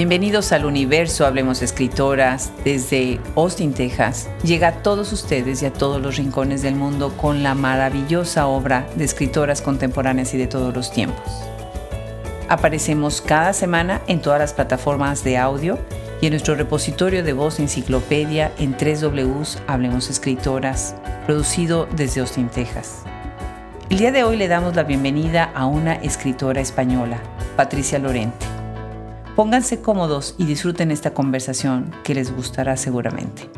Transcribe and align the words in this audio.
Bienvenidos 0.00 0.52
al 0.52 0.64
universo 0.64 1.26
Hablemos 1.26 1.60
Escritoras 1.60 2.52
desde 2.64 3.20
Austin, 3.36 3.74
Texas. 3.74 4.30
Llega 4.42 4.68
a 4.68 4.82
todos 4.82 5.12
ustedes 5.12 5.60
y 5.60 5.66
a 5.66 5.74
todos 5.74 6.00
los 6.00 6.16
rincones 6.16 6.62
del 6.62 6.74
mundo 6.74 7.14
con 7.18 7.42
la 7.42 7.54
maravillosa 7.54 8.46
obra 8.46 8.86
de 8.94 9.04
escritoras 9.04 9.60
contemporáneas 9.60 10.32
y 10.32 10.38
de 10.38 10.46
todos 10.46 10.74
los 10.74 10.90
tiempos. 10.90 11.22
Aparecemos 12.48 13.20
cada 13.20 13.52
semana 13.52 14.00
en 14.06 14.22
todas 14.22 14.40
las 14.40 14.54
plataformas 14.54 15.22
de 15.22 15.36
audio 15.36 15.78
y 16.22 16.28
en 16.28 16.32
nuestro 16.32 16.54
repositorio 16.54 17.22
de 17.22 17.34
voz 17.34 17.60
enciclopedia 17.60 18.52
en 18.56 18.78
3W 18.78 19.58
Hablemos 19.66 20.08
Escritoras, 20.08 20.94
producido 21.26 21.86
desde 21.94 22.22
Austin, 22.22 22.48
Texas. 22.48 23.02
El 23.90 23.98
día 23.98 24.12
de 24.12 24.24
hoy 24.24 24.38
le 24.38 24.48
damos 24.48 24.74
la 24.74 24.84
bienvenida 24.84 25.50
a 25.54 25.66
una 25.66 25.96
escritora 25.96 26.62
española, 26.62 27.18
Patricia 27.54 27.98
Lorente. 27.98 28.59
Pónganse 29.40 29.80
cómodos 29.80 30.34
y 30.36 30.44
disfruten 30.44 30.90
esta 30.90 31.14
conversación 31.14 31.92
que 32.04 32.14
les 32.14 32.30
gustará 32.30 32.76
seguramente. 32.76 33.48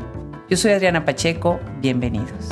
Yo 0.48 0.56
soy 0.56 0.70
Adriana 0.70 1.04
Pacheco, 1.04 1.58
bienvenidos. 1.80 2.50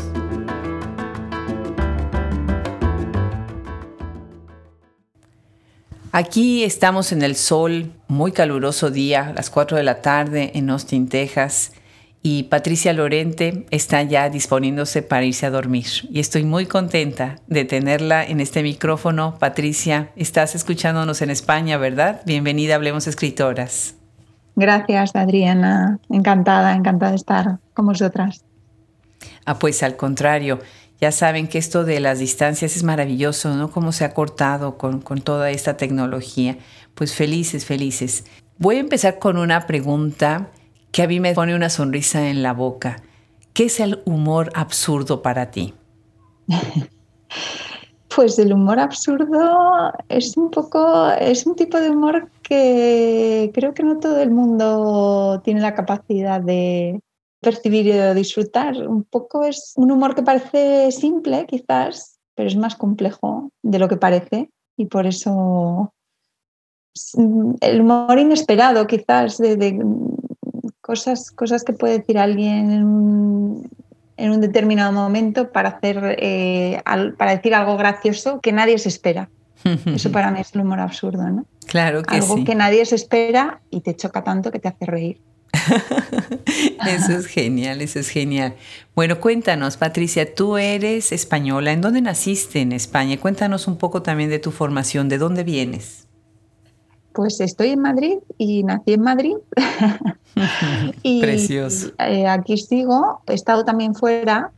Aquí 6.10 6.64
estamos 6.64 7.12
en 7.12 7.22
el 7.22 7.36
sol, 7.36 7.92
muy 8.08 8.32
caluroso 8.32 8.90
día, 8.90 9.32
las 9.36 9.48
4 9.48 9.76
de 9.76 9.84
la 9.84 10.02
tarde 10.02 10.50
en 10.54 10.68
Austin, 10.68 11.08
Texas, 11.08 11.70
y 12.22 12.44
Patricia 12.44 12.92
Lorente 12.92 13.66
está 13.70 14.02
ya 14.02 14.28
disponiéndose 14.28 15.02
para 15.02 15.24
irse 15.24 15.46
a 15.46 15.50
dormir. 15.50 15.86
Y 16.10 16.20
estoy 16.20 16.44
muy 16.44 16.66
contenta 16.66 17.36
de 17.46 17.64
tenerla 17.64 18.24
en 18.24 18.40
este 18.40 18.62
micrófono. 18.62 19.38
Patricia, 19.38 20.10
estás 20.16 20.54
escuchándonos 20.54 21.22
en 21.22 21.30
España, 21.30 21.78
¿verdad? 21.78 22.20
Bienvenida, 22.26 22.74
Hablemos 22.74 23.06
Escritoras. 23.06 23.94
Gracias, 24.54 25.16
Adriana. 25.16 25.98
Encantada, 26.10 26.74
encantada 26.74 27.12
de 27.12 27.16
estar 27.16 27.58
con 27.72 27.86
vosotras. 27.86 28.44
Ah, 29.46 29.58
pues 29.58 29.82
al 29.82 29.96
contrario, 29.96 30.60
ya 31.00 31.12
saben 31.12 31.48
que 31.48 31.56
esto 31.56 31.84
de 31.84 32.00
las 32.00 32.18
distancias 32.18 32.76
es 32.76 32.82
maravilloso, 32.82 33.54
¿no? 33.54 33.70
Cómo 33.70 33.92
se 33.92 34.04
ha 34.04 34.12
cortado 34.12 34.76
con, 34.76 35.00
con 35.00 35.22
toda 35.22 35.50
esta 35.50 35.78
tecnología. 35.78 36.58
Pues 36.94 37.14
felices, 37.14 37.64
felices. 37.64 38.24
Voy 38.58 38.76
a 38.76 38.80
empezar 38.80 39.18
con 39.18 39.38
una 39.38 39.66
pregunta 39.66 40.50
que 40.92 41.02
a 41.02 41.08
mí 41.08 41.20
me 41.20 41.34
pone 41.34 41.54
una 41.54 41.70
sonrisa 41.70 42.28
en 42.28 42.42
la 42.42 42.52
boca. 42.52 43.02
¿Qué 43.52 43.64
es 43.64 43.80
el 43.80 44.02
humor 44.04 44.50
absurdo 44.54 45.22
para 45.22 45.50
ti? 45.50 45.74
Pues 48.16 48.40
el 48.40 48.52
humor 48.52 48.80
absurdo 48.80 49.92
es 50.08 50.36
un 50.36 50.50
poco, 50.50 51.10
es 51.12 51.46
un 51.46 51.54
tipo 51.54 51.78
de 51.78 51.90
humor 51.90 52.28
que 52.42 53.52
creo 53.54 53.72
que 53.72 53.84
no 53.84 54.00
todo 54.00 54.20
el 54.20 54.32
mundo 54.32 55.40
tiene 55.44 55.60
la 55.60 55.76
capacidad 55.76 56.40
de 56.40 57.00
percibir 57.40 57.86
y 57.86 57.92
de 57.92 58.12
disfrutar. 58.14 58.76
Un 58.88 59.04
poco 59.04 59.44
es 59.44 59.74
un 59.76 59.92
humor 59.92 60.16
que 60.16 60.24
parece 60.24 60.90
simple, 60.90 61.46
quizás, 61.46 62.18
pero 62.34 62.48
es 62.48 62.56
más 62.56 62.74
complejo 62.74 63.52
de 63.62 63.78
lo 63.78 63.88
que 63.88 63.96
parece 63.96 64.50
y 64.76 64.86
por 64.86 65.06
eso 65.06 65.92
el 67.60 67.80
humor 67.80 68.18
inesperado, 68.18 68.86
quizás, 68.86 69.38
de, 69.38 69.56
cosas, 70.90 71.30
cosas 71.30 71.62
que 71.62 71.72
puede 71.72 71.98
decir 71.98 72.18
alguien 72.18 72.72
en 72.72 72.84
un, 74.32 74.40
determinado 74.40 74.90
momento 74.90 75.52
para, 75.52 75.68
hacer, 75.68 76.16
eh, 76.18 76.82
para 77.16 77.36
decir 77.36 77.54
algo 77.54 77.76
gracioso 77.76 78.40
que 78.40 78.50
nadie 78.50 78.76
se 78.78 78.88
espera. 78.88 79.30
Eso 79.86 80.10
para 80.10 80.32
mí 80.32 80.40
es 80.40 80.52
el 80.52 80.62
humor 80.62 80.80
absurdo, 80.80 81.22
¿no? 81.30 81.44
Claro 81.66 82.02
que 82.02 82.16
Algo 82.16 82.44
que 82.44 82.56
nadie 82.56 82.84
se 82.86 82.96
espera 82.96 83.60
y 83.70 83.82
te 83.82 83.94
choca 83.94 84.24
tanto 84.24 84.50
que 84.50 84.58
te 84.58 84.66
hace 84.66 84.84
reír. 84.84 85.20
eso 86.88 87.12
es 87.12 87.26
genial, 87.26 87.80
eso 87.82 88.00
es 88.00 88.08
genial. 88.08 88.54
Bueno, 88.96 89.20
cuéntanos, 89.20 89.76
Patricia, 89.76 90.34
tú 90.34 90.56
eres 90.56 91.12
española. 91.12 91.70
¿En 91.70 91.80
dónde 91.80 92.00
naciste 92.00 92.60
en 92.60 92.72
España? 92.72 93.18
Cuéntanos 93.18 93.68
un 93.68 93.76
poco 93.76 94.02
también 94.02 94.30
de 94.30 94.40
tu 94.40 94.50
formación, 94.50 95.08
¿de 95.08 95.18
dónde 95.18 95.44
vienes? 95.44 96.08
Pues 97.12 97.40
estoy 97.40 97.70
en 97.70 97.80
Madrid 97.80 98.18
y 98.38 98.62
nací 98.62 98.92
en 98.92 99.02
Madrid. 99.02 99.34
y, 101.02 101.20
Precioso. 101.20 101.90
Eh, 101.98 102.26
aquí 102.26 102.56
sigo. 102.56 103.20
He 103.26 103.34
estado 103.34 103.64
también 103.64 103.94
fuera. 103.94 104.52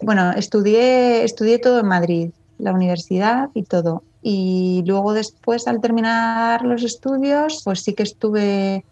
Bueno, 0.00 0.30
estudié, 0.30 1.24
estudié 1.24 1.58
todo 1.58 1.80
en 1.80 1.86
Madrid, 1.86 2.30
la 2.58 2.72
universidad 2.72 3.50
y 3.54 3.64
todo. 3.64 4.02
Y 4.22 4.82
luego 4.86 5.12
después, 5.14 5.66
al 5.66 5.80
terminar 5.80 6.64
los 6.64 6.84
estudios, 6.84 7.62
pues 7.64 7.80
sí 7.80 7.94
que 7.94 8.04
estuve, 8.04 8.84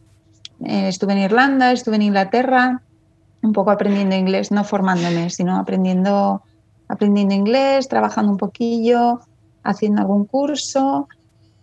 eh, 0.65 0.89
estuve 0.89 1.13
en 1.13 1.19
Irlanda, 1.21 1.73
estuve 1.73 1.97
en 1.97 2.03
Inglaterra, 2.03 2.83
un 3.43 3.53
poco 3.53 3.71
aprendiendo 3.71 4.17
inglés, 4.17 4.51
no 4.51 4.65
formándome, 4.65 5.31
sino 5.31 5.57
aprendiendo, 5.57 6.43
aprendiendo 6.89 7.35
inglés, 7.35 7.89
trabajando 7.89 8.33
un 8.33 8.39
poquillo, 8.39 9.21
haciendo 9.63 10.01
algún 10.01 10.25
curso 10.25 11.09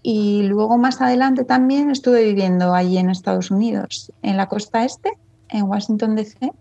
y 0.07 0.43
luego 0.43 0.77
más 0.77 1.01
adelante 1.01 1.45
también 1.45 1.89
estuve 1.89 2.23
viviendo 2.23 2.75
allí 2.75 2.99
en 2.99 3.09
Estados 3.09 3.49
Unidos, 3.49 4.11
en 4.21 4.37
la 4.37 4.45
costa 4.45 4.85
este, 4.85 5.13
en 5.49 5.63
Washington 5.63 6.15
DC. 6.15 6.51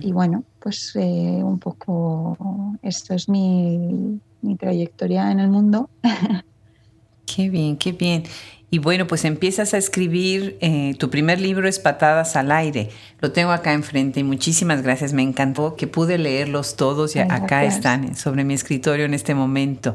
Y 0.00 0.12
bueno, 0.12 0.44
pues 0.60 0.92
eh, 0.94 1.40
un 1.42 1.58
poco 1.58 2.38
esto 2.82 3.14
es 3.14 3.28
mi, 3.28 4.20
trayectoria 4.60 5.32
en 5.32 5.40
el 5.40 5.48
mundo. 5.48 5.90
Qué 7.26 7.50
bien, 7.50 7.76
qué 7.76 7.90
bien. 7.90 8.22
Y 8.70 8.78
bueno, 8.78 9.08
pues 9.08 9.24
empiezas 9.24 9.74
a 9.74 9.78
escribir, 9.78 10.56
eh, 10.60 10.94
tu 10.96 11.10
primer 11.10 11.40
libro 11.40 11.66
es 11.66 11.80
Patadas 11.80 12.36
al 12.36 12.52
Aire. 12.52 12.90
Lo 13.18 13.32
tengo 13.32 13.50
acá 13.50 13.72
enfrente 13.72 14.20
y 14.20 14.22
muchísimas 14.22 14.82
gracias. 14.82 15.12
Me 15.12 15.22
encantó 15.22 15.74
que 15.74 15.88
pude 15.88 16.18
leerlos 16.18 16.76
todos 16.76 17.16
y 17.16 17.18
acá 17.18 17.64
están 17.64 18.14
sobre 18.14 18.44
mi 18.44 18.54
escritorio 18.54 19.04
en 19.04 19.14
este 19.14 19.34
momento. 19.34 19.94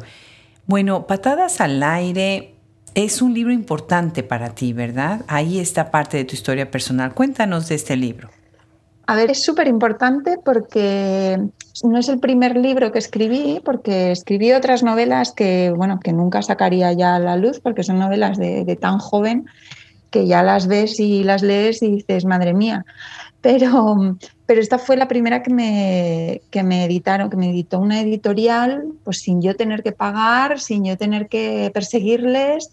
Bueno, 0.71 1.05
Patadas 1.05 1.59
al 1.59 1.83
Aire 1.83 2.55
es 2.95 3.21
un 3.21 3.33
libro 3.33 3.51
importante 3.51 4.23
para 4.23 4.55
ti, 4.55 4.71
¿verdad? 4.71 5.25
Ahí 5.27 5.59
está 5.59 5.91
parte 5.91 6.15
de 6.15 6.23
tu 6.23 6.33
historia 6.33 6.71
personal. 6.71 7.13
Cuéntanos 7.13 7.67
de 7.67 7.75
este 7.75 7.97
libro. 7.97 8.29
A 9.05 9.17
ver, 9.17 9.31
es 9.31 9.43
súper 9.43 9.67
importante 9.67 10.37
porque 10.45 11.37
no 11.83 11.97
es 11.97 12.07
el 12.07 12.21
primer 12.21 12.55
libro 12.55 12.93
que 12.93 12.99
escribí, 12.99 13.59
porque 13.65 14.13
escribí 14.13 14.53
otras 14.53 14.81
novelas 14.81 15.33
que, 15.33 15.73
bueno, 15.75 15.99
que 15.99 16.13
nunca 16.13 16.41
sacaría 16.41 16.93
ya 16.93 17.17
a 17.17 17.19
la 17.19 17.35
luz, 17.35 17.59
porque 17.59 17.83
son 17.83 17.99
novelas 17.99 18.37
de, 18.37 18.63
de 18.63 18.75
tan 18.77 18.97
joven 18.97 19.47
que 20.09 20.25
ya 20.25 20.41
las 20.41 20.67
ves 20.67 21.01
y 21.01 21.25
las 21.25 21.41
lees 21.41 21.83
y 21.83 21.97
dices, 21.97 22.23
madre 22.23 22.53
mía. 22.53 22.85
Pero, 23.41 24.17
pero 24.51 24.59
esta 24.59 24.77
fue 24.77 24.97
la 24.97 25.07
primera 25.07 25.43
que 25.43 25.49
me, 25.49 26.41
que 26.49 26.61
me 26.61 26.83
editaron, 26.83 27.29
que 27.29 27.37
me 27.37 27.51
editó 27.51 27.79
una 27.79 28.01
editorial, 28.01 28.83
pues 29.05 29.21
sin 29.21 29.41
yo 29.41 29.55
tener 29.55 29.81
que 29.81 29.93
pagar, 29.93 30.59
sin 30.59 30.83
yo 30.83 30.97
tener 30.97 31.29
que 31.29 31.71
perseguirles. 31.73 32.69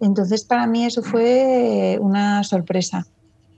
Entonces, 0.00 0.44
para 0.44 0.66
mí 0.66 0.84
eso 0.84 1.02
fue 1.02 1.96
una 1.98 2.44
sorpresa, 2.44 3.06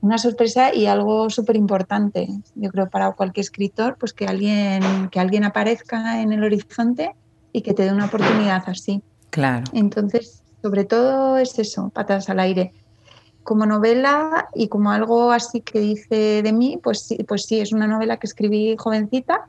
una 0.00 0.16
sorpresa 0.16 0.72
y 0.72 0.86
algo 0.86 1.28
súper 1.28 1.56
importante. 1.56 2.28
Yo 2.54 2.70
creo 2.70 2.88
para 2.88 3.10
cualquier 3.14 3.42
escritor, 3.42 3.96
pues 3.98 4.12
que 4.12 4.26
alguien, 4.26 5.08
que 5.10 5.18
alguien 5.18 5.42
aparezca 5.42 6.22
en 6.22 6.32
el 6.32 6.44
horizonte 6.44 7.16
y 7.52 7.62
que 7.62 7.74
te 7.74 7.82
dé 7.82 7.92
una 7.92 8.06
oportunidad 8.06 8.62
así. 8.68 9.02
Claro. 9.30 9.64
Entonces, 9.72 10.44
sobre 10.62 10.84
todo 10.84 11.36
es 11.36 11.58
eso, 11.58 11.90
patas 11.92 12.28
al 12.28 12.38
aire 12.38 12.72
como 13.46 13.64
novela 13.64 14.48
y 14.54 14.68
como 14.68 14.90
algo 14.90 15.30
así 15.30 15.62
que 15.62 15.78
dice 15.78 16.42
de 16.42 16.52
mí, 16.52 16.78
pues 16.82 17.06
sí, 17.06 17.16
pues 17.26 17.44
sí, 17.44 17.60
es 17.60 17.72
una 17.72 17.86
novela 17.86 18.18
que 18.18 18.26
escribí 18.26 18.74
jovencita. 18.76 19.48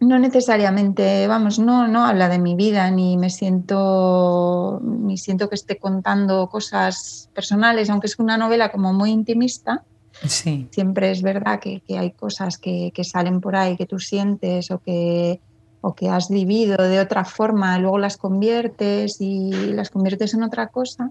No 0.00 0.18
necesariamente, 0.18 1.28
vamos, 1.28 1.60
no, 1.60 1.86
no 1.86 2.04
habla 2.04 2.28
de 2.28 2.40
mi 2.40 2.56
vida, 2.56 2.90
ni 2.90 3.16
me 3.16 3.30
siento, 3.30 4.80
ni 4.82 5.16
siento 5.16 5.48
que 5.48 5.54
esté 5.54 5.78
contando 5.78 6.48
cosas 6.48 7.28
personales, 7.34 7.88
aunque 7.88 8.08
es 8.08 8.18
una 8.18 8.36
novela 8.36 8.72
como 8.72 8.92
muy 8.92 9.10
intimista. 9.10 9.84
Sí. 10.26 10.68
Siempre 10.72 11.12
es 11.12 11.22
verdad 11.22 11.60
que, 11.60 11.82
hay 11.90 12.10
cosas 12.12 12.58
que, 12.58 12.90
que, 12.92 13.04
salen 13.04 13.40
por 13.40 13.54
ahí 13.54 13.76
que 13.76 13.86
tú 13.86 13.98
sientes 13.98 14.70
o 14.70 14.78
que, 14.78 15.40
o 15.82 15.94
que 15.94 16.08
has 16.08 16.30
vivido 16.30 16.76
de 16.76 16.98
otra 16.98 17.24
forma, 17.24 17.78
luego 17.78 17.98
las 17.98 18.16
conviertes 18.16 19.20
y 19.20 19.52
las 19.72 19.90
conviertes 19.90 20.34
en 20.34 20.42
otra 20.42 20.68
cosa 20.68 21.10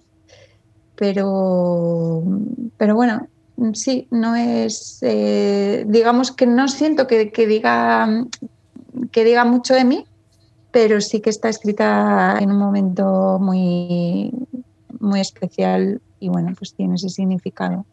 pero, 1.02 2.22
pero 2.78 2.94
bueno, 2.94 3.28
sí, 3.74 4.08
no 4.12 4.36
es, 4.36 5.00
eh, 5.02 5.84
digamos 5.88 6.32
que 6.32 6.46
no 6.46 6.68
siento 6.68 7.08
que, 7.08 7.26
diga, 7.48 8.28
que 9.12 9.24
diga 9.24 9.44
mucho 9.44 9.74
de 9.74 9.84
mí, 9.84 10.06
pero 10.70 11.02
sí 11.02 11.20
que 11.20 11.32
está 11.32 11.50
escrita 11.50 12.38
en 12.40 12.52
un 12.52 12.60
momento 12.60 13.40
muy, 13.42 14.32
muy 15.00 15.22
especial 15.22 16.00
y 16.20 16.30
bueno, 16.30 16.54
pues 16.56 16.76
tiene 16.76 16.94
ese 16.94 17.10
significado. 17.10 17.84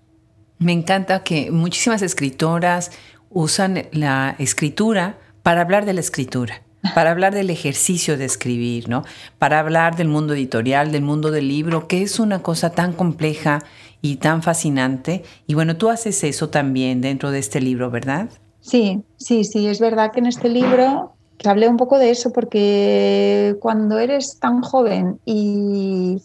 Me 0.58 0.72
encanta 0.72 1.24
que 1.24 1.50
muchísimas 1.50 2.02
escritoras 2.02 2.90
usan 3.30 3.86
la 3.90 4.36
escritura 4.38 5.18
para 5.42 5.62
hablar 5.62 5.86
de 5.86 5.94
la 5.94 6.00
escritura 6.00 6.60
para 6.94 7.10
hablar 7.10 7.34
del 7.34 7.50
ejercicio 7.50 8.16
de 8.16 8.24
escribir, 8.24 8.88
¿no? 8.88 9.04
Para 9.38 9.60
hablar 9.60 9.96
del 9.96 10.08
mundo 10.08 10.34
editorial, 10.34 10.92
del 10.92 11.02
mundo 11.02 11.30
del 11.30 11.48
libro, 11.48 11.88
que 11.88 12.02
es 12.02 12.18
una 12.18 12.42
cosa 12.42 12.70
tan 12.70 12.92
compleja 12.92 13.64
y 14.00 14.16
tan 14.16 14.42
fascinante. 14.42 15.24
Y 15.46 15.54
bueno, 15.54 15.76
tú 15.76 15.88
haces 15.90 16.22
eso 16.24 16.50
también 16.50 17.00
dentro 17.00 17.30
de 17.30 17.38
este 17.38 17.60
libro, 17.60 17.90
¿verdad? 17.90 18.28
Sí, 18.60 19.02
sí, 19.16 19.44
sí, 19.44 19.66
es 19.66 19.80
verdad 19.80 20.12
que 20.12 20.20
en 20.20 20.26
este 20.26 20.48
libro 20.48 21.14
hablé 21.44 21.68
un 21.68 21.76
poco 21.76 21.98
de 21.98 22.10
eso 22.10 22.32
porque 22.32 23.56
cuando 23.60 23.98
eres 23.98 24.38
tan 24.40 24.62
joven 24.62 25.20
y, 25.24 26.20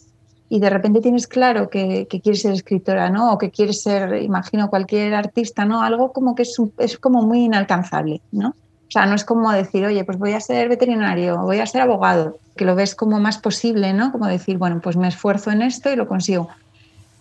de 0.50 0.70
repente 0.70 1.00
tienes 1.00 1.26
claro 1.26 1.68
que, 1.68 2.06
quieres 2.06 2.42
ser 2.42 2.52
escritora, 2.52 3.10
¿no? 3.10 3.32
O 3.32 3.38
que 3.38 3.50
quieres 3.50 3.82
ser, 3.82 4.22
imagino, 4.22 4.70
cualquier 4.70 5.14
artista, 5.14 5.64
¿no? 5.64 5.82
Algo 5.82 6.12
como 6.12 6.36
que 6.36 6.42
es, 6.42 6.56
es 6.78 6.96
como 6.96 7.22
muy 7.22 7.44
inalcanzable, 7.44 8.20
¿no? 8.30 8.54
O 8.94 8.96
sea, 8.96 9.06
no 9.06 9.16
es 9.16 9.24
como 9.24 9.50
decir, 9.50 9.84
oye, 9.84 10.04
pues 10.04 10.18
voy 10.18 10.34
a 10.34 10.40
ser 10.40 10.68
veterinario, 10.68 11.38
voy 11.38 11.58
a 11.58 11.66
ser 11.66 11.80
abogado, 11.80 12.38
que 12.54 12.64
lo 12.64 12.76
ves 12.76 12.94
como 12.94 13.18
más 13.18 13.38
posible, 13.38 13.92
¿no? 13.92 14.12
Como 14.12 14.28
decir, 14.28 14.56
bueno, 14.56 14.80
pues 14.80 14.96
me 14.96 15.08
esfuerzo 15.08 15.50
en 15.50 15.62
esto 15.62 15.90
y 15.90 15.96
lo 15.96 16.06
consigo. 16.06 16.48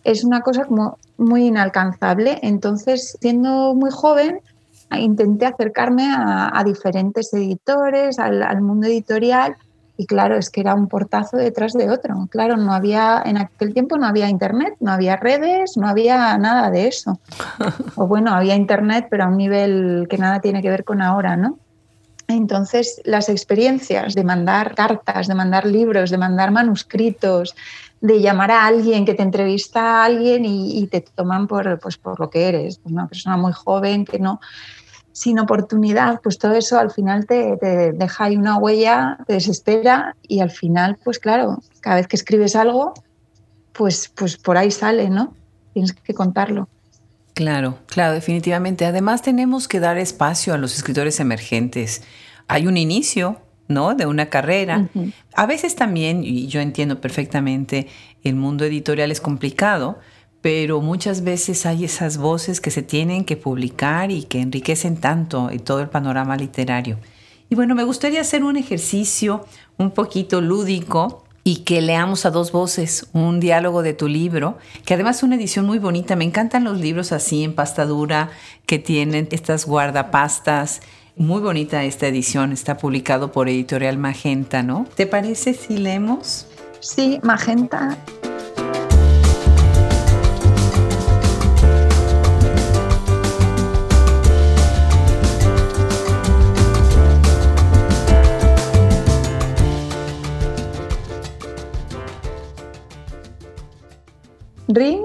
Es 0.03 0.23
una 0.23 0.41
cosa 0.41 0.65
como 0.65 0.99
muy 1.17 1.47
inalcanzable. 1.47 2.37
Entonces, 2.43 3.17
siendo 3.19 3.73
muy 3.73 3.89
joven, 3.89 4.39
intenté 4.95 5.47
acercarme 5.47 6.13
a, 6.15 6.63
diferentes 6.63 7.33
editores, 7.33 8.19
al, 8.19 8.61
mundo 8.61 8.85
editorial, 8.85 9.55
y 9.97 10.05
claro, 10.05 10.37
es 10.37 10.51
que 10.51 10.61
era 10.61 10.75
un 10.75 10.87
portazo 10.87 11.37
detrás 11.37 11.73
de 11.73 11.89
otro. 11.89 12.27
Claro, 12.29 12.55
no 12.55 12.71
había, 12.71 13.23
en 13.25 13.37
aquel 13.37 13.73
tiempo 13.73 13.97
no 13.97 14.05
había 14.05 14.29
internet, 14.29 14.75
no 14.79 14.91
había 14.91 15.15
redes, 15.15 15.75
no 15.75 15.87
había 15.87 16.37
nada 16.37 16.69
de 16.69 16.87
eso. 16.87 17.19
O 17.95 18.05
bueno, 18.05 18.31
había 18.31 18.55
internet, 18.55 19.07
pero 19.09 19.23
a 19.23 19.27
un 19.27 19.37
nivel 19.37 20.05
que 20.07 20.19
nada 20.19 20.39
tiene 20.39 20.61
que 20.61 20.69
ver 20.69 20.83
con 20.83 21.01
ahora, 21.01 21.35
¿no? 21.35 21.57
Entonces, 22.27 23.01
las 23.03 23.29
experiencias 23.29 24.15
de 24.15 24.23
mandar 24.23 24.75
cartas, 24.75 25.27
de 25.27 25.35
mandar 25.35 25.65
libros, 25.65 26.09
de 26.09 26.17
mandar 26.17 26.51
manuscritos, 26.51 27.55
de 28.01 28.21
llamar 28.21 28.51
a 28.51 28.65
alguien 28.65 29.05
que 29.05 29.13
te 29.13 29.23
entrevista 29.23 30.01
a 30.01 30.05
alguien 30.05 30.43
y, 30.45 30.87
te 30.87 31.01
toman 31.01 31.47
por, 31.47 31.79
pues, 31.79 31.97
por 31.97 32.19
lo 32.19 32.29
que 32.29 32.49
eres, 32.49 32.81
una 32.83 33.07
persona 33.07 33.37
muy 33.37 33.53
joven 33.53 34.05
que 34.05 34.19
no, 34.19 34.39
sin 35.13 35.39
oportunidad, 35.39 36.19
pues 36.21 36.37
todo 36.37 36.53
eso 36.53 36.79
al 36.79 36.91
final 36.91 37.25
te, 37.25 37.55
deja 37.93 38.25
ahí 38.25 38.35
una 38.35 38.57
huella, 38.57 39.19
te 39.27 39.33
desespera 39.33 40.15
y 40.23 40.39
al 40.39 40.49
final, 40.49 40.97
pues 41.03 41.19
claro, 41.19 41.59
cada 41.81 41.97
vez 41.97 42.07
que 42.07 42.15
escribes 42.15 42.55
algo, 42.55 42.93
pues, 43.71 44.11
pues 44.13 44.37
por 44.37 44.57
ahí 44.57 44.71
sale, 44.71 45.09
¿no? 45.09 45.33
Tienes 45.73 45.93
que 45.93 46.13
contarlo. 46.13 46.67
Claro, 47.33 47.79
claro, 47.87 48.13
definitivamente. 48.13 48.85
Además 48.85 49.21
tenemos 49.21 49.67
que 49.67 49.79
dar 49.79 49.97
espacio 49.97 50.53
a 50.53 50.57
los 50.57 50.75
escritores 50.75 51.19
emergentes. 51.19 52.03
Hay 52.47 52.67
un 52.67 52.77
inicio, 52.77 53.41
¿no? 53.67 53.95
De 53.95 54.05
una 54.05 54.27
carrera. 54.27 54.89
A 55.33 55.45
veces 55.45 55.75
también, 55.75 56.23
y 56.23 56.47
yo 56.47 56.61
entiendo 56.61 57.01
perfectamente, 57.01 57.87
el 58.23 58.35
mundo 58.35 58.65
editorial 58.65 59.11
es 59.11 59.19
complicado, 59.19 59.99
pero 60.41 60.81
muchas 60.81 61.23
veces 61.23 61.65
hay 61.65 61.85
esas 61.85 62.17
voces 62.17 62.61
que 62.61 62.69
se 62.69 62.83
tienen 62.83 63.25
que 63.25 63.37
publicar 63.37 64.11
y 64.11 64.23
que 64.23 64.41
enriquecen 64.41 64.97
tanto 64.97 65.49
en 65.49 65.61
todo 65.61 65.79
el 65.79 65.89
panorama 65.89 66.35
literario. 66.35 66.99
Y 67.49 67.55
bueno, 67.55 67.75
me 67.75 67.83
gustaría 67.83 68.21
hacer 68.21 68.43
un 68.43 68.57
ejercicio 68.57 69.45
un 69.77 69.91
poquito 69.91 70.41
lúdico 70.41 71.22
y 71.43 71.57
que 71.63 71.81
leamos 71.81 72.25
a 72.25 72.31
dos 72.31 72.51
voces 72.51 73.07
un 73.13 73.39
diálogo 73.39 73.83
de 73.83 73.93
tu 73.93 74.07
libro, 74.07 74.57
que 74.85 74.93
además 74.93 75.17
es 75.17 75.23
una 75.23 75.35
edición 75.35 75.65
muy 75.65 75.79
bonita. 75.79 76.15
Me 76.15 76.23
encantan 76.23 76.63
los 76.63 76.79
libros 76.79 77.11
así 77.11 77.43
en 77.43 77.53
pastadura 77.53 78.29
que 78.65 78.79
tienen 78.79 79.27
estas 79.31 79.65
guardapastas. 79.65 80.81
Muy 81.15 81.41
bonita 81.41 81.83
esta 81.83 82.07
edición, 82.07 82.53
está 82.53 82.77
publicado 82.77 83.31
por 83.31 83.49
Editorial 83.49 83.97
Magenta, 83.97 84.63
¿no? 84.63 84.87
¿Te 84.95 85.05
parece 85.05 85.53
si 85.53 85.77
leemos? 85.77 86.47
Sí, 86.79 87.19
Magenta 87.23 87.97
Ring. 104.67 105.03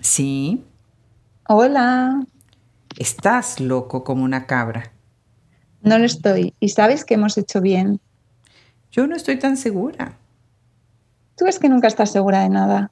Sí. 0.00 0.64
Hola. 1.48 2.24
Estás 2.98 3.60
loco 3.60 4.02
como 4.02 4.24
una 4.24 4.46
cabra. 4.46 4.92
No 5.82 5.98
lo 5.98 6.04
estoy. 6.04 6.54
¿Y 6.60 6.70
sabes 6.70 7.04
que 7.04 7.14
hemos 7.14 7.36
hecho 7.36 7.60
bien? 7.60 8.00
Yo 8.90 9.06
no 9.06 9.16
estoy 9.16 9.38
tan 9.38 9.56
segura. 9.56 10.16
Tú 11.36 11.46
es 11.46 11.58
que 11.58 11.68
nunca 11.68 11.88
estás 11.88 12.12
segura 12.12 12.40
de 12.40 12.48
nada. 12.48 12.90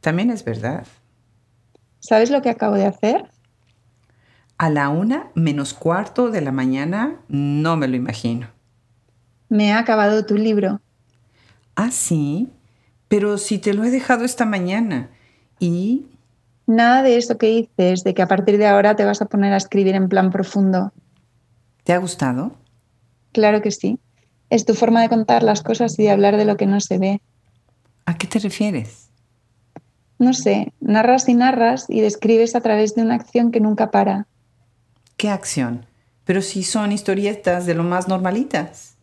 También 0.00 0.30
es 0.30 0.44
verdad. 0.44 0.86
¿Sabes 2.00 2.30
lo 2.30 2.42
que 2.42 2.50
acabo 2.50 2.74
de 2.74 2.86
hacer? 2.86 3.30
A 4.58 4.68
la 4.68 4.88
una 4.88 5.30
menos 5.34 5.74
cuarto 5.74 6.30
de 6.30 6.40
la 6.40 6.52
mañana 6.52 7.20
no 7.28 7.76
me 7.76 7.88
lo 7.88 7.96
imagino. 7.96 8.48
Me 9.48 9.68
he 9.68 9.72
acabado 9.72 10.26
tu 10.26 10.36
libro. 10.36 10.80
¿Ah, 11.76 11.90
sí? 11.90 12.50
Pero 13.12 13.36
si 13.36 13.58
te 13.58 13.74
lo 13.74 13.84
he 13.84 13.90
dejado 13.90 14.24
esta 14.24 14.46
mañana 14.46 15.10
y... 15.58 16.06
Nada 16.66 17.02
de 17.02 17.18
eso 17.18 17.36
que 17.36 17.46
dices, 17.46 18.04
de 18.04 18.14
que 18.14 18.22
a 18.22 18.26
partir 18.26 18.56
de 18.56 18.66
ahora 18.66 18.96
te 18.96 19.04
vas 19.04 19.20
a 19.20 19.26
poner 19.26 19.52
a 19.52 19.58
escribir 19.58 19.94
en 19.94 20.08
plan 20.08 20.30
profundo. 20.30 20.94
¿Te 21.84 21.92
ha 21.92 21.98
gustado? 21.98 22.56
Claro 23.32 23.60
que 23.60 23.70
sí. 23.70 23.98
Es 24.48 24.64
tu 24.64 24.72
forma 24.72 25.02
de 25.02 25.10
contar 25.10 25.42
las 25.42 25.62
cosas 25.62 25.98
y 25.98 26.04
de 26.04 26.10
hablar 26.10 26.38
de 26.38 26.46
lo 26.46 26.56
que 26.56 26.64
no 26.64 26.80
se 26.80 26.96
ve. 26.96 27.20
¿A 28.06 28.16
qué 28.16 28.26
te 28.26 28.38
refieres? 28.38 29.10
No 30.18 30.32
sé, 30.32 30.72
narras 30.80 31.28
y 31.28 31.34
narras 31.34 31.84
y 31.90 32.00
describes 32.00 32.56
a 32.56 32.62
través 32.62 32.94
de 32.94 33.02
una 33.02 33.16
acción 33.16 33.50
que 33.50 33.60
nunca 33.60 33.90
para. 33.90 34.26
¿Qué 35.18 35.28
acción? 35.28 35.84
Pero 36.24 36.40
si 36.40 36.62
son 36.62 36.92
historietas 36.92 37.66
de 37.66 37.74
lo 37.74 37.84
más 37.84 38.08
normalitas. 38.08 38.96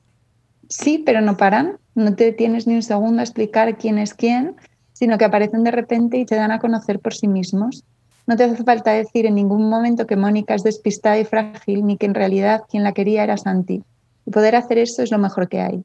Sí, 0.68 0.98
pero 1.06 1.22
no 1.22 1.38
paran 1.38 1.79
no 1.96 2.16
te 2.16 2.26
detienes 2.26 2.68
ni 2.68 2.76
un 2.76 2.84
segundo 2.84 3.20
a 3.20 3.24
explicar 3.24 3.78
quién 3.78 3.98
es 3.98 4.14
quién, 4.14 4.56
sino 4.94 5.18
que 5.18 5.26
aparecen 5.26 5.64
de 5.64 5.72
repente 5.72 6.18
y 6.18 6.26
te 6.26 6.36
dan 6.36 6.52
a 6.52 6.60
conocer 6.60 7.00
por 7.00 7.14
sí 7.14 7.28
mismos. 7.28 7.84
No 8.28 8.36
te 8.36 8.44
hace 8.44 8.64
falta 8.64 8.92
decir 8.92 9.26
en 9.26 9.36
ningún 9.36 9.70
momento 9.70 10.06
que 10.06 10.16
Mónica 10.16 10.54
es 10.54 10.64
despistada 10.64 11.18
y 11.18 11.26
frágil, 11.26 11.86
ni 11.86 11.98
que 11.98 12.06
en 12.06 12.14
realidad 12.14 12.64
quien 12.70 12.84
la 12.84 12.92
quería 12.92 13.24
era 13.24 13.38
Santi. 13.38 13.82
Y 14.26 14.32
poder 14.32 14.56
hacer 14.56 14.78
eso 14.78 15.02
es 15.02 15.12
lo 15.12 15.18
mejor 15.18 15.50
que 15.50 15.62
hay. 15.62 15.84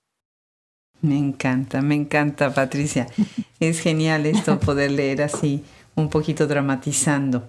Me 1.01 1.17
encanta, 1.17 1.81
me 1.81 1.95
encanta, 1.95 2.53
Patricia. 2.53 3.07
Es 3.61 3.81
genial 3.81 4.27
esto, 4.27 4.59
poder 4.59 4.91
leer 4.91 5.23
así, 5.23 5.65
un 5.95 6.09
poquito 6.11 6.47
dramatizando. 6.47 7.47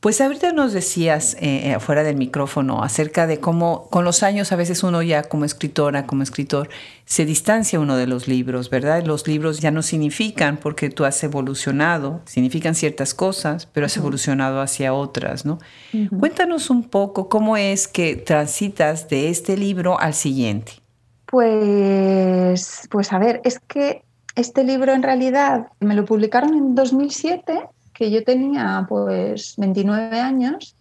Pues 0.00 0.20
ahorita 0.20 0.52
nos 0.52 0.72
decías 0.72 1.34
eh, 1.40 1.72
eh, 1.72 1.80
fuera 1.80 2.04
del 2.04 2.14
micrófono 2.14 2.84
acerca 2.84 3.26
de 3.26 3.40
cómo 3.40 3.88
con 3.90 4.04
los 4.04 4.22
años 4.22 4.52
a 4.52 4.56
veces 4.56 4.84
uno 4.84 5.02
ya 5.02 5.24
como 5.24 5.44
escritora, 5.44 6.06
como 6.06 6.22
escritor, 6.22 6.68
se 7.04 7.24
distancia 7.24 7.80
uno 7.80 7.96
de 7.96 8.06
los 8.06 8.28
libros, 8.28 8.70
¿verdad? 8.70 9.04
Los 9.04 9.26
libros 9.26 9.58
ya 9.58 9.72
no 9.72 9.82
significan 9.82 10.56
porque 10.56 10.88
tú 10.88 11.04
has 11.04 11.20
evolucionado, 11.24 12.20
significan 12.26 12.76
ciertas 12.76 13.12
cosas, 13.12 13.66
pero 13.66 13.86
has 13.86 13.96
evolucionado 13.96 14.60
hacia 14.60 14.94
otras, 14.94 15.44
¿no? 15.44 15.58
Cuéntanos 16.16 16.70
un 16.70 16.84
poco 16.84 17.28
cómo 17.28 17.56
es 17.56 17.88
que 17.88 18.14
transitas 18.14 19.08
de 19.08 19.30
este 19.30 19.56
libro 19.56 19.98
al 19.98 20.14
siguiente. 20.14 20.74
Pues, 21.26 22.86
pues 22.88 23.12
a 23.12 23.18
ver, 23.18 23.40
es 23.42 23.58
que 23.58 24.04
este 24.36 24.62
libro 24.62 24.92
en 24.92 25.02
realidad 25.02 25.72
me 25.80 25.96
lo 25.96 26.04
publicaron 26.04 26.54
en 26.54 26.76
2007 26.76 27.64
que 27.98 28.12
yo 28.12 28.22
tenía 28.22 28.86
pues 28.88 29.54
29 29.56 30.20
años, 30.20 30.76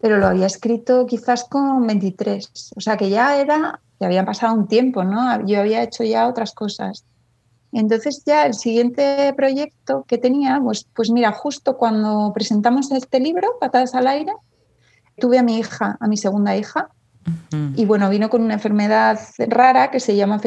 pero 0.00 0.18
lo 0.18 0.26
había 0.26 0.46
escrito 0.46 1.06
quizás 1.06 1.44
con 1.44 1.86
23. 1.86 2.72
O 2.74 2.80
sea 2.80 2.96
que 2.96 3.10
ya 3.10 3.40
era, 3.40 3.80
ya 4.00 4.08
había 4.08 4.24
pasado 4.24 4.52
un 4.54 4.66
tiempo, 4.66 5.04
¿no? 5.04 5.46
Yo 5.46 5.60
había 5.60 5.84
hecho 5.84 6.02
ya 6.02 6.26
otras 6.26 6.52
cosas. 6.52 7.04
Entonces 7.70 8.24
ya 8.26 8.44
el 8.44 8.54
siguiente 8.54 9.32
proyecto 9.36 10.04
que 10.08 10.18
tenía, 10.18 10.60
pues, 10.60 10.84
pues 10.92 11.10
mira, 11.12 11.30
justo 11.30 11.76
cuando 11.76 12.32
presentamos 12.34 12.90
este 12.90 13.20
libro, 13.20 13.46
Patadas 13.60 13.94
al 13.94 14.08
Aire, 14.08 14.32
tuve 15.16 15.38
a 15.38 15.44
mi 15.44 15.58
hija, 15.58 15.96
a 16.00 16.08
mi 16.08 16.16
segunda 16.16 16.56
hija, 16.56 16.88
y 17.76 17.84
bueno, 17.84 18.10
vino 18.10 18.28
con 18.28 18.42
una 18.42 18.54
enfermedad 18.54 19.20
rara 19.38 19.92
que 19.92 20.00
se 20.00 20.16
llama 20.16 20.40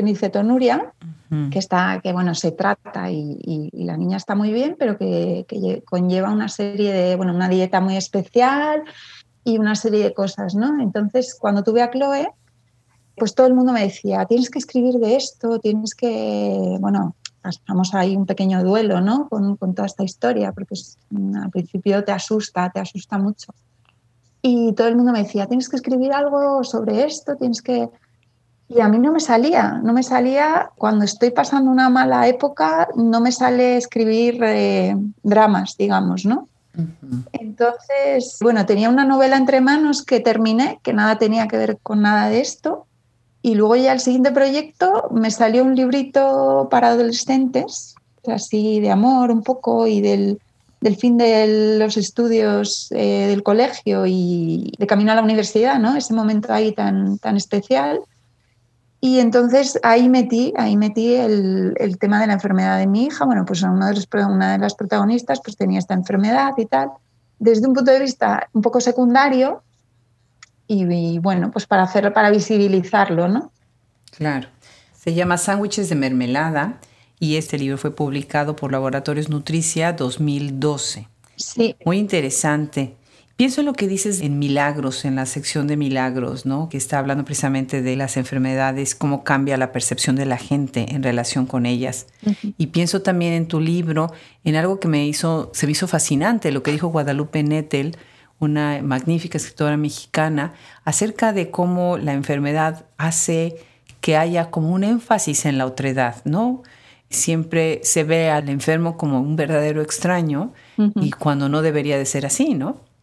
fenicetonuria, 1.29 1.49
que 1.51 1.59
está, 1.59 1.99
que 2.01 2.13
bueno, 2.13 2.35
se 2.35 2.51
trata 2.51 3.11
y, 3.11 3.69
la 3.73 3.97
niña 3.97 4.17
está 4.17 4.35
muy 4.35 4.51
bien, 4.51 4.75
pero 4.77 4.97
que, 4.97 5.83
conlleva 5.85 6.31
una 6.31 6.49
serie 6.49 6.93
de, 6.93 7.15
bueno, 7.15 7.33
una 7.33 7.49
dieta 7.49 7.81
muy 7.81 7.95
especial 7.95 8.83
y 9.43 9.57
una 9.57 9.75
serie 9.75 10.03
de 10.03 10.13
cosas, 10.13 10.55
¿no? 10.55 10.81
Entonces, 10.81 11.35
cuando 11.39 11.63
tuve 11.63 11.81
a 11.81 11.91
Chloe, 11.91 12.29
pues 13.15 13.33
todo 13.35 13.47
el 13.47 13.53
mundo 13.53 13.71
me 13.71 13.81
decía, 13.81 14.25
tienes 14.25 14.49
que 14.49 14.59
escribir 14.59 14.95
de 14.95 15.15
esto, 15.15 15.59
tienes 15.59 15.95
que, 15.95 16.77
bueno, 16.79 17.15
pasamos 17.41 17.93
ahí 17.93 18.15
un 18.15 18.25
pequeño 18.25 18.63
duelo, 18.63 19.01
¿no? 19.01 19.29
Con, 19.29 19.55
con 19.55 19.73
toda 19.75 19.85
esta 19.85 20.03
historia, 20.03 20.51
porque 20.51 20.75
al 21.35 21.49
principio 21.51 22.03
te 22.03 22.11
asusta, 22.11 22.69
te 22.71 22.79
asusta 22.79 23.17
mucho. 23.17 23.53
Y 24.41 24.73
todo 24.73 24.87
el 24.89 24.95
mundo 24.95 25.11
me 25.11 25.23
decía, 25.23 25.47
tienes 25.47 25.69
que 25.69 25.75
escribir 25.75 26.13
algo 26.13 26.63
sobre 26.63 27.03
esto, 27.03 27.35
tienes 27.35 27.61
que... 27.63 27.89
Y 28.67 28.79
a 28.81 28.87
mí 28.87 28.97
no 28.97 29.11
me 29.11 29.19
salía, 29.19 29.79
no 29.83 29.93
me 29.93 30.01
salía, 30.01 30.71
cuando 30.75 31.05
estoy 31.05 31.29
pasando 31.29 31.69
una 31.69 31.89
mala 31.89 32.27
época, 32.27 32.87
no 32.95 33.21
me 33.21 33.31
sale 33.31 33.77
escribir 33.77 34.39
eh, 34.43 34.95
dramas, 35.21 35.75
digamos, 35.77 36.25
¿no? 36.25 36.47
Entonces, 37.31 38.37
bueno, 38.41 38.65
tenía 38.65 38.89
una 38.89 39.05
novela 39.05 39.37
entre 39.37 39.61
manos 39.61 40.03
que 40.03 40.19
terminé, 40.19 40.79
que 40.83 40.93
nada 40.93 41.17
tenía 41.17 41.47
que 41.47 41.57
ver 41.57 41.77
con 41.81 42.01
nada 42.01 42.27
de 42.29 42.41
esto. 42.41 42.85
Y 43.41 43.55
luego 43.55 43.75
ya 43.75 43.93
el 43.93 43.99
siguiente 43.99 44.31
proyecto 44.31 45.09
me 45.11 45.31
salió 45.31 45.63
un 45.63 45.75
librito 45.75 46.67
para 46.71 46.89
adolescentes, 46.89 47.95
así 48.27 48.79
de 48.79 48.89
amor 48.89 49.31
un 49.31 49.43
poco 49.43 49.85
y 49.87 50.01
del, 50.01 50.39
fin 50.99 51.17
de 51.17 51.77
los 51.79 51.97
estudios 51.97 52.91
eh, 52.91 53.27
del 53.27 53.43
colegio 53.43 54.05
y 54.07 54.73
de 54.77 54.87
camino 54.87 55.11
a 55.11 55.15
la 55.15 55.23
universidad, 55.23 55.79
¿no? 55.79 55.95
Ese 55.95 56.13
momento 56.13 56.51
ahí 56.51 56.73
tan, 56.73 57.19
tan 57.19 57.37
especial. 57.37 58.01
Y 59.05 59.19
entonces 59.19 59.79
ahí 59.83 60.09
metí, 60.09 60.51
ahí 60.57 60.75
metí 60.75 61.13
el, 61.13 61.75
tema 61.99 62.19
de 62.19 62.25
la 62.25 62.33
enfermedad 62.33 62.79
de 62.79 62.87
mi 62.87 63.05
hija. 63.05 63.23
Bueno, 63.23 63.45
pues 63.45 63.61
una 63.61 63.91
de, 63.91 64.25
una 64.25 64.53
de 64.53 64.57
las 64.57 64.73
protagonistas 64.73 65.41
pues 65.43 65.55
tenía 65.55 65.77
esta 65.77 65.93
enfermedad 65.93 66.53
y 66.57 66.65
tal. 66.65 66.89
Desde 67.37 67.67
un 67.67 67.75
punto 67.75 67.91
de 67.91 67.99
vista 67.99 68.49
un 68.53 68.63
poco 68.63 68.81
secundario 68.81 69.61
y, 70.65 71.19
bueno, 71.19 71.51
pues 71.51 71.67
para 71.67 71.83
hacerlo, 71.83 72.13
para 72.13 72.31
visibilizarlo, 72.31 73.27
¿no? 73.27 73.51
Claro. 74.09 74.47
Se 74.97 75.13
llama 75.13 75.37
Sándwiches 75.37 75.87
de 75.87 75.93
Mermelada 75.93 76.79
y 77.19 77.35
este 77.35 77.59
libro 77.59 77.77
fue 77.77 77.95
publicado 77.95 78.55
por 78.55 78.71
Laboratorios 78.71 79.29
Nutricia 79.29 79.93
2012. 79.93 81.07
Sí. 81.35 81.75
Muy 81.85 81.99
interesante. 81.99 82.95
Pienso 83.35 83.59
en 83.59 83.65
lo 83.65 83.73
que 83.73 83.89
dices 83.89 84.21
en 84.21 84.39
Milagros, 84.39 85.03
en 85.03 85.15
la 85.15 85.25
sección 85.25 85.67
de 85.67 85.75
Milagros, 85.75 86.45
¿no? 86.45 86.69
Que 86.69 86.77
está 86.77 86.99
hablando 86.99 87.25
precisamente 87.25 87.81
de 87.81 87.97
las 87.97 88.15
enfermedades, 88.15 88.95
cómo 88.95 89.25
cambia 89.25 89.57
la 89.57 89.73
percepción 89.73 90.15
de 90.15 90.25
la 90.25 90.37
gente 90.37 90.85
en 90.95 91.03
relación 91.03 91.45
con 91.45 91.65
ellas. 91.65 92.07
Y 92.57 92.67
pienso 92.67 93.01
también 93.01 93.33
en 93.33 93.49
tu 93.49 93.59
libro, 93.59 94.13
en 94.45 94.55
algo 94.55 94.79
que 94.79 94.87
me 94.87 95.05
hizo, 95.05 95.51
se 95.53 95.65
me 95.65 95.73
hizo 95.73 95.85
fascinante, 95.89 96.53
lo 96.53 96.63
que 96.63 96.71
dijo 96.71 96.87
Guadalupe 96.87 97.43
Nettel, 97.43 97.97
una 98.39 98.81
magnífica 98.81 99.37
escritora 99.37 99.75
mexicana, 99.75 100.53
acerca 100.85 101.33
de 101.33 101.51
cómo 101.51 101.97
la 101.97 102.13
enfermedad 102.13 102.85
hace 102.97 103.57
que 103.99 104.15
haya 104.15 104.49
como 104.49 104.69
un 104.69 104.85
énfasis 104.85 105.45
en 105.45 105.57
la 105.57 105.65
otredad, 105.65 106.23
¿no? 106.23 106.63
Siempre 107.09 107.81
se 107.83 108.05
ve 108.05 108.29
al 108.29 108.47
enfermo 108.47 108.95
como 108.95 109.19
un 109.19 109.35
verdadero 109.35 109.81
extraño 109.81 110.53
y 110.77 111.11
cuando 111.11 111.49
no 111.49 111.61
debería 111.61 111.97
de 111.97 112.05
ser 112.05 112.25
así, 112.25 112.53
¿no? 112.53 112.94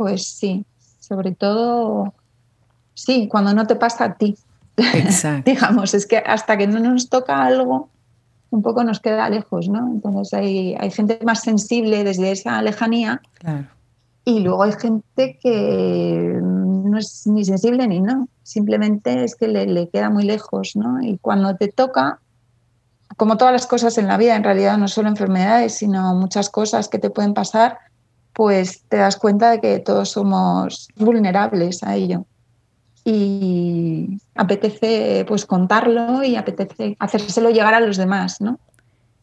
Pues 0.00 0.26
sí, 0.28 0.64
sobre 0.98 1.32
todo, 1.32 2.14
sí, 2.94 3.28
cuando 3.28 3.52
no 3.52 3.66
te 3.66 3.76
pasa 3.76 4.04
a 4.04 4.14
ti. 4.14 4.34
Exacto. 4.78 5.50
Digamos, 5.50 5.92
es 5.92 6.06
que 6.06 6.16
hasta 6.16 6.56
que 6.56 6.66
no 6.66 6.80
nos 6.80 7.10
toca 7.10 7.44
algo, 7.44 7.90
un 8.48 8.62
poco 8.62 8.82
nos 8.82 8.98
queda 9.00 9.28
lejos, 9.28 9.68
¿no? 9.68 9.86
Entonces 9.92 10.32
hay, 10.32 10.74
hay 10.80 10.90
gente 10.90 11.18
más 11.22 11.42
sensible 11.42 12.02
desde 12.02 12.32
esa 12.32 12.62
lejanía. 12.62 13.20
Claro. 13.34 13.66
Y 14.24 14.40
luego 14.40 14.62
hay 14.62 14.72
gente 14.72 15.38
que 15.38 16.38
no 16.42 16.96
es 16.96 17.26
ni 17.26 17.44
sensible 17.44 17.86
ni 17.86 18.00
no, 18.00 18.26
simplemente 18.42 19.22
es 19.22 19.36
que 19.36 19.48
le, 19.48 19.66
le, 19.66 19.90
queda 19.90 20.08
muy 20.08 20.24
lejos, 20.24 20.76
¿no? 20.76 21.02
Y 21.02 21.18
cuando 21.18 21.56
te 21.56 21.68
toca, 21.68 22.20
como 23.18 23.36
todas 23.36 23.52
las 23.52 23.66
cosas 23.66 23.98
en 23.98 24.06
la 24.06 24.16
vida, 24.16 24.34
en 24.34 24.44
realidad 24.44 24.78
no 24.78 24.88
solo 24.88 25.10
enfermedades, 25.10 25.74
sino 25.74 26.14
muchas 26.14 26.48
cosas 26.48 26.88
que 26.88 26.98
te 26.98 27.10
pueden 27.10 27.34
pasar, 27.34 27.76
pues 28.32 28.82
te 28.88 28.96
das 28.96 29.16
cuenta 29.16 29.50
de 29.50 29.60
que 29.60 29.78
todos 29.78 30.10
somos 30.10 30.88
vulnerables 30.96 31.82
a 31.82 31.96
ello. 31.96 32.24
Y 33.04 34.20
apetece 34.34 35.24
pues 35.26 35.46
contarlo 35.46 36.22
y 36.22 36.36
apetece 36.36 36.96
hacérselo 36.98 37.50
llegar 37.50 37.74
a 37.74 37.80
los 37.80 37.96
demás, 37.96 38.40
¿no? 38.40 38.58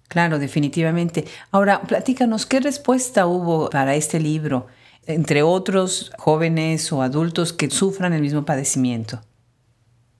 Claro, 0.08 0.40
definitivamente. 0.40 1.26
Ahora, 1.52 1.82
platícanos, 1.82 2.46
¿qué 2.46 2.60
respuesta 2.60 3.28
hubo 3.28 3.70
para 3.70 3.96
este 3.96 4.20
libro 4.20 4.68
entre 5.06 5.42
otros 5.42 6.12
jóvenes 6.18 6.92
o 6.92 7.02
adultos 7.02 7.54
que 7.54 7.70
sufran 7.70 8.14
el 8.14 8.22
mismo 8.22 8.46
padecimiento? 8.46 9.22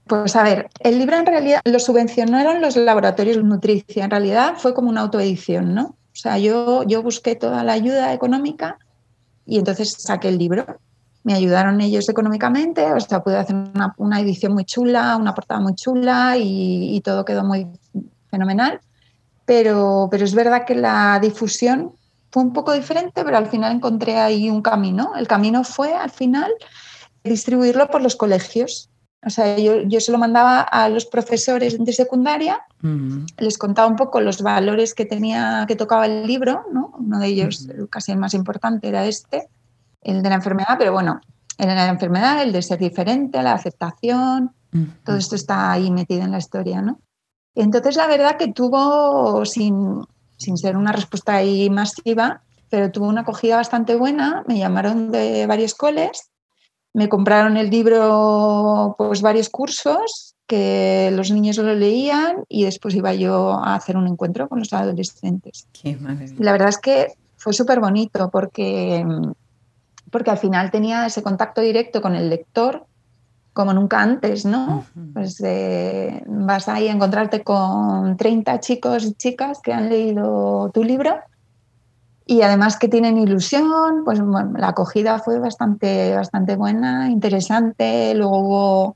Pues 0.08 0.36
a 0.38 0.44
ver, 0.44 0.70
el 0.80 0.98
libro 0.98 1.18
en 1.18 1.26
realidad 1.26 1.62
lo 1.66 1.80
subvencionaron 1.80 2.62
los 2.62 2.78
laboratorios 2.78 3.44
Nutricia, 3.44 4.06
en 4.06 4.12
realidad 4.12 4.54
fue 4.58 4.74
como 4.74 4.90
una 4.90 5.02
autoedición, 5.02 5.74
¿no? 5.76 5.98
O 6.18 6.20
sea, 6.20 6.40
yo, 6.40 6.82
yo 6.82 7.04
busqué 7.04 7.36
toda 7.36 7.64
la 7.64 7.74
ayuda 7.74 8.12
económica 8.12 8.80
y 9.46 9.60
entonces 9.60 9.94
saqué 10.00 10.30
el 10.30 10.40
libro. 10.40 10.66
Me 11.24 11.36
ayudaron 11.36 11.80
ellos 11.80 12.10
económicamente, 12.10 12.92
o 12.92 13.00
sea, 13.00 13.22
pude 13.22 13.38
hacer 13.38 13.56
una, 13.98 14.20
edición 14.20 14.54
muy 14.54 14.66
chula, 14.66 15.16
una 15.16 15.36
portada 15.36 15.62
muy 15.62 15.76
chula 15.76 16.36
y, 16.40 17.00
todo 17.02 17.24
quedó 17.24 17.44
muy 17.44 17.68
fenomenal. 18.32 18.80
Pero, 19.46 20.08
pero 20.10 20.26
es 20.26 20.34
verdad 20.34 20.66
que 20.66 20.74
la 20.74 21.20
difusión 21.22 21.92
fue 22.32 22.42
un 22.42 22.52
poco 22.52 22.74
diferente, 22.74 23.24
pero 23.24 23.38
al 23.38 23.46
final 23.46 23.76
encontré 23.76 24.18
ahí 24.18 24.50
un 24.50 24.64
camino. 24.64 25.12
El 25.16 25.28
camino 25.28 25.64
fue, 25.64 25.94
al 25.94 26.10
final, 26.10 26.52
distribuirlo 27.24 27.90
por 27.90 28.02
los 28.02 28.16
colegios. 28.16 28.90
O 29.28 29.30
sea, 29.30 29.58
yo, 29.58 29.82
yo 29.82 30.00
se 30.00 30.14
lo 30.14 30.18
mandaba 30.18 30.62
a 30.62 30.88
los 30.88 31.06
profesores 31.06 31.78
de 31.78 31.92
secundaria, 31.92 32.62
les 33.38 33.58
contaba 33.58 33.90
un 33.90 33.98
poco 33.98 34.22
los 34.22 34.42
valores 34.42 34.94
que 34.94 35.06
tenía, 35.06 35.66
que 35.68 35.76
tocaba 35.76 36.06
el 36.06 36.26
libro, 36.26 36.66
¿no? 36.72 36.94
Uno 36.98 37.20
de 37.20 37.28
ellos, 37.28 37.68
casi 37.90 38.14
el 38.14 38.20
más 38.20 38.34
importante, 38.34 38.88
era 38.88 39.06
este, 39.06 39.50
el 40.02 40.24
de 40.24 40.30
la 40.30 40.36
enfermedad, 40.36 40.78
pero 40.80 40.94
bueno, 40.94 41.20
el 41.58 41.68
de 41.68 41.76
la 41.76 41.90
enfermedad, 41.90 42.42
el 42.42 42.54
de 42.54 42.62
ser 42.62 42.80
diferente, 42.80 43.44
la 43.44 43.52
aceptación, 43.52 44.54
todo 45.04 45.18
esto 45.18 45.36
está 45.36 45.74
ahí 45.74 45.92
metido 45.92 46.22
en 46.22 46.32
la 46.32 46.38
historia, 46.38 46.82
¿no? 46.82 47.02
Entonces, 47.54 47.98
la 47.98 48.08
verdad 48.08 48.38
que 48.38 48.54
tuvo, 48.54 49.44
sin, 49.44 50.06
sin 50.38 50.58
ser 50.58 50.78
una 50.78 50.94
respuesta 50.94 51.36
ahí 51.36 51.70
masiva, 51.70 52.44
pero 52.70 52.92
tuvo 52.92 53.08
una 53.08 53.22
acogida 53.22 53.58
bastante 53.58 53.96
buena, 53.96 54.46
me 54.48 54.58
llamaron 54.58 55.12
de 55.12 55.46
varios 55.48 55.76
coles 55.76 56.30
me 56.98 57.10
compraron 57.10 57.58
el 57.58 57.70
libro, 57.70 58.96
pues 58.98 59.22
varios 59.22 59.50
cursos 59.50 60.36
que 60.48 61.12
los 61.14 61.30
niños 61.30 61.58
lo 61.60 61.76
leían 61.76 62.38
y 62.50 62.64
después 62.64 62.96
iba 62.96 63.14
yo 63.14 63.52
a 63.52 63.76
hacer 63.76 63.98
un 63.98 64.08
encuentro 64.08 64.50
con 64.50 64.58
los 64.58 64.74
adolescentes. 64.74 65.68
Qué 65.80 65.96
la 66.40 66.52
verdad 66.54 66.70
es 66.70 66.80
que 66.80 67.14
fue 67.36 67.54
súper 67.54 67.80
bonito 67.82 68.32
porque, 68.32 69.06
porque 70.10 70.32
al 70.32 70.40
final 70.40 70.72
tenía 70.72 71.06
ese 71.06 71.22
contacto 71.22 71.62
directo 71.62 72.02
con 72.02 72.16
el 72.16 72.32
lector 72.32 72.88
como 73.54 73.74
nunca 73.74 74.02
antes, 74.02 74.44
¿no? 74.46 74.84
Pues 75.14 75.40
vas 76.26 76.68
ahí 76.68 76.88
a 76.88 76.94
encontrarte 76.94 77.44
con 77.44 78.18
30 78.18 78.60
chicos 78.60 79.06
y 79.06 79.14
chicas 79.14 79.60
que 79.62 79.72
han 79.72 79.88
leído 79.88 80.72
tu 80.74 80.84
libro 80.84 81.20
y 82.28 82.42
además 82.42 82.78
que 82.78 82.90
tienen 82.90 83.18
ilusión, 83.18 84.04
pues 84.04 84.20
la 84.20 84.68
acogida 84.68 85.18
fue 85.20 85.40
bastante, 85.40 86.14
bastante 86.14 86.58
buena, 86.58 87.10
interesante, 87.10 88.14
luego 88.16 88.40
hubo, 88.40 88.96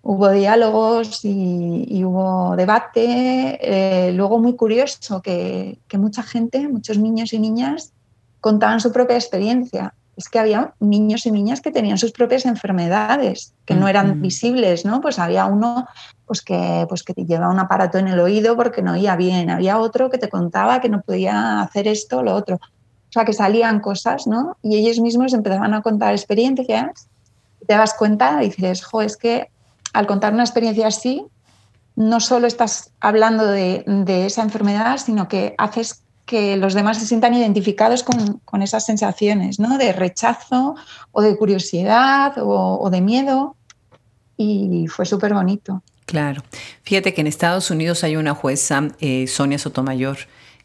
hubo 0.00 0.30
diálogos 0.30 1.22
y, 1.22 2.02
hubo 2.02 2.56
debate, 2.56 3.58
eh, 3.60 4.12
luego 4.12 4.38
muy 4.38 4.56
curioso 4.56 5.20
que, 5.20 5.78
mucha 5.98 6.22
gente, 6.22 6.66
muchos 6.66 6.96
niños 6.96 7.34
y 7.34 7.38
niñas 7.38 7.92
contaban 8.40 8.80
su 8.80 8.90
propia 8.90 9.16
experiencia. 9.16 9.94
Es 10.22 10.28
que 10.28 10.38
había 10.38 10.72
niños 10.78 11.26
y 11.26 11.32
niñas 11.32 11.60
que 11.60 11.72
tenían 11.72 11.98
sus 11.98 12.12
propias 12.12 12.46
enfermedades, 12.46 13.54
que 13.66 13.74
no 13.74 13.88
eran 13.88 14.22
visibles, 14.22 14.84
¿no? 14.84 15.00
Pues 15.00 15.18
había 15.18 15.46
uno 15.46 15.88
pues 16.26 16.42
que, 16.42 16.86
pues 16.88 17.02
que 17.02 17.12
te 17.12 17.24
lleva 17.24 17.48
un 17.48 17.58
aparato 17.58 17.98
en 17.98 18.06
el 18.06 18.20
oído 18.20 18.54
porque 18.54 18.82
no 18.82 18.92
oía 18.92 19.16
bien. 19.16 19.50
Había 19.50 19.80
otro 19.80 20.10
que 20.10 20.18
te 20.18 20.28
contaba 20.28 20.80
que 20.80 20.88
no 20.88 21.00
podía 21.02 21.60
hacer 21.60 21.88
esto 21.88 22.18
o 22.18 22.22
lo 22.22 22.36
otro. 22.36 22.54
O 22.54 23.10
sea, 23.12 23.24
que 23.24 23.32
salían 23.32 23.80
cosas, 23.80 24.28
¿no? 24.28 24.56
Y 24.62 24.76
ellos 24.76 25.00
mismos 25.00 25.34
empezaban 25.34 25.74
a 25.74 25.82
contar 25.82 26.12
experiencias. 26.12 27.08
Y 27.60 27.66
te 27.66 27.74
das 27.74 27.92
cuenta 27.94 28.38
dices, 28.38 28.84
jo, 28.84 29.02
es 29.02 29.16
que 29.16 29.50
al 29.92 30.06
contar 30.06 30.34
una 30.34 30.44
experiencia 30.44 30.86
así, 30.86 31.26
no 31.96 32.20
solo 32.20 32.46
estás 32.46 32.92
hablando 33.00 33.44
de, 33.44 33.82
de 33.88 34.26
esa 34.26 34.42
enfermedad, 34.42 34.98
sino 34.98 35.26
que 35.26 35.56
haces 35.58 36.04
que 36.26 36.56
los 36.56 36.74
demás 36.74 36.98
se 36.98 37.06
sientan 37.06 37.34
identificados 37.34 38.02
con, 38.02 38.40
con 38.44 38.62
esas 38.62 38.86
sensaciones, 38.86 39.58
¿no? 39.58 39.78
De 39.78 39.92
rechazo 39.92 40.76
o 41.10 41.22
de 41.22 41.36
curiosidad 41.36 42.34
o, 42.38 42.88
de 42.90 43.00
miedo. 43.00 43.56
Y 44.36 44.86
fue 44.88 45.04
súper 45.04 45.34
bonito. 45.34 45.82
Claro. 46.06 46.42
Fíjate 46.82 47.14
que 47.14 47.20
en 47.20 47.26
Estados 47.26 47.70
Unidos 47.70 48.04
hay 48.04 48.16
una 48.16 48.34
jueza, 48.34 48.88
eh, 49.00 49.26
Sonia 49.26 49.58
Sotomayor, 49.58 50.18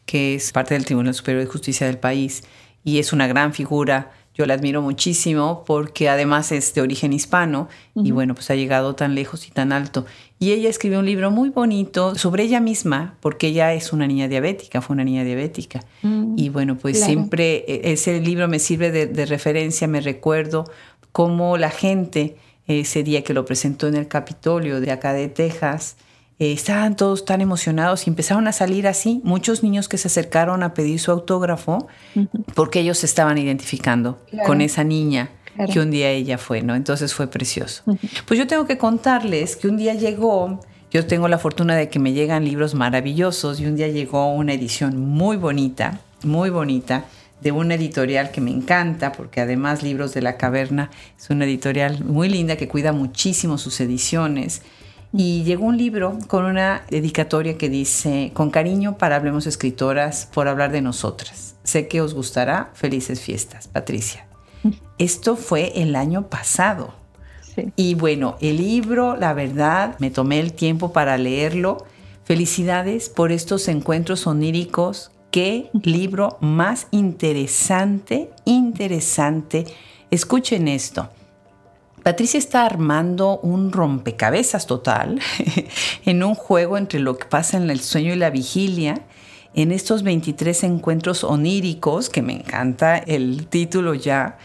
que 0.06 0.34
es 0.34 0.52
parte 0.52 0.74
del 0.74 0.84
Tribunal 0.84 1.14
Superior 1.14 1.44
de 1.44 1.50
Justicia 1.50 1.86
del 1.86 1.98
país 1.98 2.42
y 2.84 2.98
es 2.98 3.12
una 3.12 3.26
gran 3.26 3.52
figura. 3.52 4.10
Yo 4.38 4.46
la 4.46 4.54
admiro 4.54 4.82
muchísimo 4.82 5.64
porque 5.66 6.08
además 6.08 6.52
es 6.52 6.72
de 6.72 6.80
origen 6.80 7.12
hispano 7.12 7.68
y 7.96 8.12
bueno, 8.12 8.36
pues 8.36 8.48
ha 8.52 8.54
llegado 8.54 8.94
tan 8.94 9.16
lejos 9.16 9.48
y 9.48 9.50
tan 9.50 9.72
alto. 9.72 10.06
Y 10.38 10.52
ella 10.52 10.70
escribió 10.70 11.00
un 11.00 11.06
libro 11.06 11.32
muy 11.32 11.48
bonito 11.48 12.14
sobre 12.14 12.44
ella 12.44 12.60
misma 12.60 13.16
porque 13.18 13.48
ella 13.48 13.74
es 13.74 13.92
una 13.92 14.06
niña 14.06 14.28
diabética, 14.28 14.80
fue 14.80 14.94
una 14.94 15.02
niña 15.02 15.24
diabética. 15.24 15.84
Mm, 16.02 16.34
y 16.38 16.50
bueno, 16.50 16.78
pues 16.78 17.00
siempre 17.00 17.64
e, 17.66 17.92
ese 17.92 18.20
libro 18.20 18.46
me 18.46 18.60
sirve 18.60 18.92
de, 18.92 19.06
de 19.06 19.26
referencia, 19.26 19.88
me 19.88 20.00
recuerdo 20.00 20.70
cómo 21.10 21.56
la 21.56 21.70
gente 21.70 22.36
ese 22.68 23.02
día 23.02 23.24
que 23.24 23.34
lo 23.34 23.44
presentó 23.44 23.88
en 23.88 23.96
el 23.96 24.06
Capitolio 24.06 24.80
de 24.80 24.92
acá 24.92 25.14
de 25.14 25.26
Texas, 25.26 25.96
eh, 26.38 26.52
estaban 26.52 26.96
todos 26.96 27.24
tan 27.24 27.40
emocionados 27.40 28.06
y 28.06 28.10
empezaron 28.10 28.46
a 28.46 28.52
salir 28.52 28.86
así, 28.86 29.20
muchos 29.24 29.62
niños 29.62 29.88
que 29.88 29.98
se 29.98 30.08
acercaron 30.08 30.62
a 30.62 30.74
pedir 30.74 31.00
su 31.00 31.10
autógrafo 31.10 31.88
porque 32.54 32.80
ellos 32.80 32.98
se 32.98 33.06
estaban 33.06 33.38
identificando 33.38 34.20
con 34.46 34.60
esa 34.60 34.84
niña 34.84 35.30
que 35.72 35.80
un 35.80 35.90
día 35.90 36.10
ella 36.10 36.38
fue, 36.38 36.62
¿no? 36.62 36.76
Entonces 36.76 37.14
fue 37.14 37.26
precioso. 37.26 37.82
Pues 38.26 38.38
yo 38.38 38.46
tengo 38.46 38.66
que 38.66 38.78
contarles 38.78 39.56
que 39.56 39.66
un 39.66 39.76
día 39.76 39.94
llegó, 39.94 40.60
yo 40.90 41.06
tengo 41.06 41.26
la 41.26 41.38
fortuna 41.38 41.74
de 41.74 41.88
que 41.88 41.98
me 41.98 42.12
llegan 42.12 42.44
libros 42.44 42.74
maravillosos 42.74 43.60
y 43.60 43.66
un 43.66 43.74
día 43.74 43.88
llegó 43.88 44.32
una 44.32 44.52
edición 44.52 44.98
muy 45.00 45.36
bonita, 45.36 46.00
muy 46.22 46.50
bonita, 46.50 47.04
de 47.40 47.52
una 47.52 47.74
editorial 47.74 48.30
que 48.30 48.40
me 48.40 48.50
encanta, 48.50 49.12
porque 49.12 49.40
además 49.40 49.82
Libros 49.82 50.12
de 50.12 50.22
la 50.22 50.36
Caverna 50.36 50.90
es 51.16 51.30
una 51.30 51.44
editorial 51.44 52.04
muy 52.04 52.28
linda 52.28 52.56
que 52.56 52.68
cuida 52.68 52.92
muchísimo 52.92 53.58
sus 53.58 53.80
ediciones. 53.80 54.62
Y 55.12 55.42
llegó 55.44 55.64
un 55.64 55.78
libro 55.78 56.18
con 56.26 56.44
una 56.44 56.82
dedicatoria 56.90 57.56
que 57.56 57.70
dice, 57.70 58.30
con 58.34 58.50
cariño 58.50 58.98
para 58.98 59.16
Hablemos 59.16 59.46
Escritoras 59.46 60.28
por 60.32 60.48
hablar 60.48 60.70
de 60.70 60.82
nosotras. 60.82 61.56
Sé 61.62 61.88
que 61.88 62.00
os 62.00 62.14
gustará. 62.14 62.70
Felices 62.74 63.20
fiestas, 63.20 63.68
Patricia. 63.68 64.26
Esto 64.98 65.36
fue 65.36 65.72
el 65.80 65.96
año 65.96 66.28
pasado. 66.28 66.94
Y 67.74 67.94
bueno, 67.94 68.36
el 68.40 68.58
libro, 68.58 69.16
la 69.16 69.32
verdad, 69.32 69.96
me 69.98 70.10
tomé 70.10 70.40
el 70.40 70.52
tiempo 70.52 70.92
para 70.92 71.16
leerlo. 71.16 71.86
Felicidades 72.24 73.08
por 73.08 73.32
estos 73.32 73.66
encuentros 73.68 74.26
oníricos. 74.26 75.10
Qué 75.30 75.70
libro 75.82 76.36
más 76.40 76.86
interesante, 76.90 78.30
interesante. 78.44 79.64
Escuchen 80.10 80.68
esto. 80.68 81.08
Patricia 82.02 82.38
está 82.38 82.64
armando 82.64 83.38
un 83.40 83.72
rompecabezas 83.72 84.66
total 84.66 85.20
en 86.04 86.22
un 86.22 86.34
juego 86.34 86.78
entre 86.78 87.00
lo 87.00 87.16
que 87.16 87.26
pasa 87.26 87.56
en 87.56 87.70
el 87.70 87.80
sueño 87.80 88.12
y 88.12 88.16
la 88.16 88.30
vigilia, 88.30 89.02
en 89.54 89.72
estos 89.72 90.02
23 90.02 90.64
encuentros 90.64 91.24
oníricos, 91.24 92.08
que 92.08 92.22
me 92.22 92.34
encanta 92.34 92.96
el 92.98 93.46
título 93.48 93.94
ya, 93.94 94.38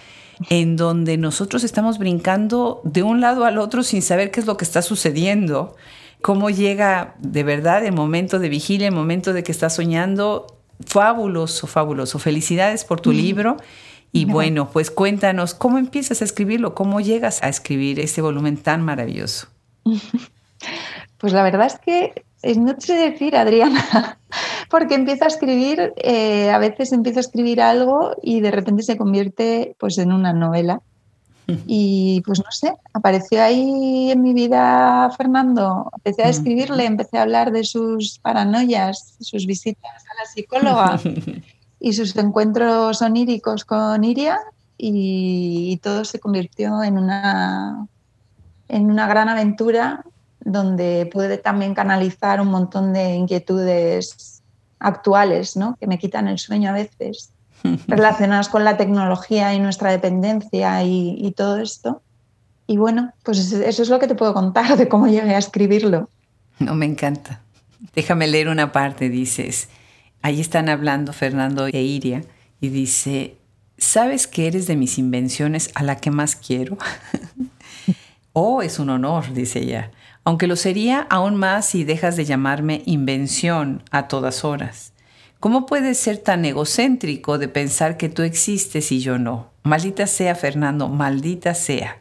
en 0.50 0.76
donde 0.76 1.18
nosotros 1.18 1.64
estamos 1.64 2.00
brincando 2.00 2.82
de 2.84 3.04
un 3.04 3.22
lado 3.22 3.46
al 3.46 3.58
otro 3.58 3.84
sin 3.84 4.02
saber 4.02 4.32
qué 4.32 4.40
es 4.40 4.46
lo 4.46 4.58
que 4.58 4.66
está 4.66 4.82
sucediendo, 4.82 5.76
cómo 6.22 6.50
llega 6.50 7.16
de 7.20 7.44
verdad 7.44 7.86
el 7.86 7.94
momento 7.94 8.40
de 8.40 8.50
vigilia, 8.50 8.88
el 8.88 8.96
momento 8.96 9.34
de 9.34 9.44
que 9.44 9.52
estás 9.52 9.76
soñando. 9.76 10.48
Fabuloso, 10.86 11.68
fabuloso. 11.68 12.18
Felicidades 12.18 12.84
por 12.84 13.00
tu 13.00 13.14
libro 13.14 13.58
y 14.16 14.26
bueno, 14.26 14.70
pues 14.70 14.92
cuéntanos, 14.92 15.56
¿cómo 15.56 15.80
empiezas 15.80 16.22
a 16.22 16.26
escribirlo? 16.26 16.76
¿Cómo 16.76 17.02
llegas 17.02 17.42
a 17.42 17.50
escribir 17.50 18.00
este 18.00 18.22
volumen 18.22 18.58
tan 18.58 18.82
maravilloso? 18.82 19.48
Pues 21.18 21.32
la 21.32 21.42
verdad 21.42 21.68
es 21.68 21.80
que 21.80 22.26
no 22.58 22.76
sé 22.78 22.96
decir, 22.96 23.38
Adriana, 23.38 24.18
porque 24.70 24.96
empiezo 24.96 25.24
a 25.24 25.28
escribir, 25.28 25.94
eh, 25.96 26.52
a 26.52 26.58
veces 26.58 26.92
empiezo 26.92 27.20
a 27.20 27.22
escribir 27.22 27.62
algo 27.62 28.14
y 28.22 28.42
de 28.42 28.52
repente 28.52 28.84
se 28.84 28.98
convierte 28.98 29.76
pues 29.80 29.98
en 29.98 30.12
una 30.12 30.34
novela. 30.34 30.82
Y 31.68 32.22
pues 32.26 32.40
no 32.40 32.52
sé, 32.52 32.74
apareció 32.94 33.44
ahí 33.44 34.12
en 34.12 34.22
mi 34.22 34.34
vida 34.34 35.10
Fernando, 35.18 35.90
empecé 35.96 36.24
a 36.24 36.30
escribirle, 36.30 36.86
empecé 36.86 37.18
a 37.18 37.24
hablar 37.24 37.52
de 37.52 37.66
sus 37.66 38.20
paranoias, 38.20 39.16
sus 39.20 39.46
visitas 39.46 39.92
a 39.92 40.22
la 40.22 40.26
psicóloga 40.26 41.00
y 41.84 41.92
sus 41.92 42.16
encuentros 42.16 43.02
oníricos 43.02 43.66
con 43.66 44.06
Iria 44.06 44.40
y, 44.78 45.78
todo 45.84 46.06
se 46.06 46.18
convirtió 46.18 46.82
en 46.82 46.98
una, 46.98 47.88
en 48.70 48.90
una 48.90 49.06
gran 49.06 49.28
aventura 49.28 50.06
donde 50.40 51.10
pude 51.12 51.38
también 51.38 51.74
canalizar 51.74 52.40
un 52.40 52.48
montón 52.48 52.94
de 52.94 53.16
inquietudes 53.16 54.42
actuales 54.80 55.58
¿no? 55.58 55.76
que 55.78 55.88
me 55.88 56.00
quitan 56.00 56.30
el 56.30 56.40
sueño 56.40 56.70
a 56.70 56.74
veces, 56.74 57.34
relacionadas 57.88 58.48
con 58.48 58.64
la 58.64 58.78
tecnología 58.78 59.54
y 59.54 59.60
nuestra 59.60 59.92
dependencia 59.92 60.84
y, 60.84 61.18
y 61.20 61.32
todo 61.34 61.58
esto. 61.58 62.02
Y 62.66 62.78
bueno, 62.78 63.12
pues 63.24 63.52
eso 63.52 63.82
es 63.82 63.90
lo 63.90 64.00
que 64.00 64.08
te 64.08 64.16
puedo 64.16 64.34
contar 64.34 64.78
de 64.78 64.88
cómo 64.88 65.08
llegué 65.08 65.36
a 65.36 65.38
escribirlo. 65.38 66.10
No, 66.60 66.76
me 66.76 66.86
encanta. 66.86 67.42
Déjame 67.94 68.28
leer 68.28 68.48
una 68.48 68.72
parte, 68.72 69.10
dices. 69.10 69.68
Ahí 70.24 70.40
están 70.40 70.70
hablando 70.70 71.12
Fernando 71.12 71.68
e 71.68 71.82
Iria 71.82 72.24
y 72.62 72.70
dice, 72.70 73.36
¿sabes 73.78 74.26
que 74.26 74.48
eres 74.48 74.68
de 74.68 74.78
mis 74.78 74.98
invenciones 74.98 75.70
a 75.76 75.84
la 75.84 75.98
que 75.98 76.12
más 76.12 76.38
quiero? 76.38 76.78
oh, 78.34 78.62
es 78.62 78.80
un 78.80 78.90
honor, 78.90 79.34
dice 79.34 79.60
ella, 79.60 79.92
aunque 80.24 80.48
lo 80.48 80.56
sería 80.56 81.06
aún 81.10 81.36
más 81.36 81.66
si 81.66 81.84
dejas 81.84 82.16
de 82.16 82.24
llamarme 82.24 82.84
invención 82.86 83.84
a 83.92 84.08
todas 84.08 84.46
horas. 84.46 84.94
¿Cómo 85.42 85.66
puedes 85.66 85.98
ser 85.98 86.20
tan 86.20 86.46
egocéntrico 86.46 87.38
de 87.38 87.50
pensar 87.50 87.98
que 87.98 88.08
tú 88.08 88.22
existes 88.22 88.94
y 88.94 89.02
yo 89.02 89.18
no? 89.18 89.50
Maldita 89.64 90.08
sea, 90.08 90.36
Fernando, 90.36 90.88
maldita 90.88 91.54
sea. 91.54 92.00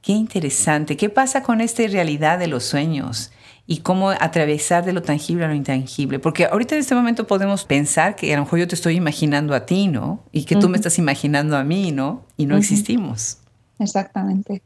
Qué 0.00 0.12
interesante. 0.12 0.96
¿Qué 0.96 1.10
pasa 1.10 1.42
con 1.42 1.60
esta 1.60 1.86
realidad 1.86 2.38
de 2.38 2.46
los 2.46 2.64
sueños? 2.64 3.30
Y 3.66 3.78
cómo 3.78 4.10
atravesar 4.10 4.84
de 4.84 4.92
lo 4.92 5.02
tangible 5.02 5.44
a 5.44 5.48
lo 5.48 5.54
intangible. 5.54 6.18
Porque 6.18 6.46
ahorita 6.46 6.74
en 6.74 6.80
este 6.80 6.94
momento 6.94 7.26
podemos 7.26 7.64
pensar 7.64 8.16
que 8.16 8.32
a 8.32 8.36
lo 8.36 8.44
mejor 8.44 8.58
yo 8.58 8.68
te 8.68 8.74
estoy 8.74 8.96
imaginando 8.96 9.54
a 9.54 9.66
ti, 9.66 9.88
¿no? 9.88 10.24
Y 10.32 10.44
que 10.44 10.56
tú 10.56 10.68
me 10.68 10.76
estás 10.76 10.98
imaginando 10.98 11.56
a 11.56 11.64
mí, 11.64 11.92
¿no? 11.92 12.22
Y 12.36 12.46
no 12.46 12.56
existimos. 12.56 13.38
Exactamente. 13.78 14.62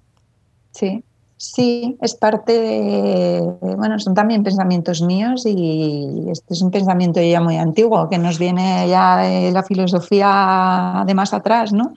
Sí. 0.72 1.04
Sí, 1.38 1.98
es 2.00 2.14
parte 2.14 2.52
de, 2.52 3.40
bueno, 3.60 3.98
son 3.98 4.14
también 4.14 4.42
pensamientos 4.42 5.02
míos 5.02 5.44
y 5.44 6.30
este 6.30 6.54
es 6.54 6.62
un 6.62 6.70
pensamiento 6.70 7.20
ya 7.20 7.42
muy 7.42 7.58
antiguo 7.58 8.08
que 8.08 8.16
nos 8.16 8.38
viene 8.38 8.88
ya 8.88 9.18
de 9.18 9.52
la 9.52 9.62
filosofía 9.62 11.04
de 11.06 11.14
más 11.14 11.34
atrás, 11.34 11.74
¿no? 11.74 11.92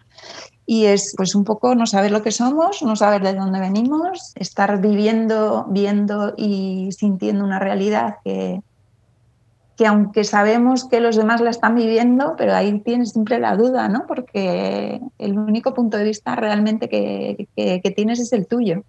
Y 0.72 0.86
es 0.86 1.16
pues 1.18 1.34
un 1.34 1.46
poco 1.46 1.74
no 1.74 1.88
saber 1.88 2.12
lo 2.12 2.22
que 2.22 2.30
somos, 2.30 2.84
no 2.84 2.96
saber 2.96 3.24
de 3.24 3.34
dónde 3.34 3.60
venimos, 3.60 4.34
estar 4.36 4.80
viviendo, 4.80 5.66
viendo 5.68 6.36
y 6.38 6.92
sintiendo 6.92 7.44
una 7.44 7.58
realidad 7.58 8.18
que, 8.24 8.62
que 9.76 9.88
aunque 9.88 10.24
sabemos 10.24 10.86
que 10.86 11.00
los 11.00 11.16
demás 11.16 11.42
la 11.42 11.50
están 11.50 11.74
viviendo, 11.74 12.36
pero 12.38 12.54
ahí 12.54 12.82
tienes 12.82 13.14
siempre 13.14 13.40
la 13.40 13.56
duda, 13.56 13.90
¿no? 13.90 14.06
Porque 14.06 15.02
el 15.18 15.40
único 15.40 15.74
punto 15.74 15.98
de 15.98 16.04
vista 16.04 16.36
realmente 16.36 16.88
que, 16.88 17.48
que, 17.56 17.92
tienes 17.96 18.20
es 18.20 18.32
el 18.32 18.46
tuyo. 18.46 18.84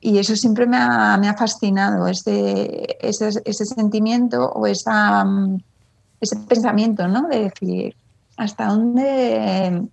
Y 0.00 0.16
eso 0.16 0.36
siempre 0.36 0.66
me 0.66 0.78
ha, 0.78 1.18
me 1.18 1.28
ha 1.28 1.36
fascinado, 1.36 2.06
ese, 2.06 2.96
ese, 3.02 3.66
sentimiento 3.66 4.52
o 4.52 4.66
esa, 4.66 5.26
ese 6.18 6.36
pensamiento, 6.48 7.08
¿no? 7.08 7.28
De 7.28 7.40
decir, 7.40 7.94
¿hasta 8.38 8.68
dónde 8.68 9.86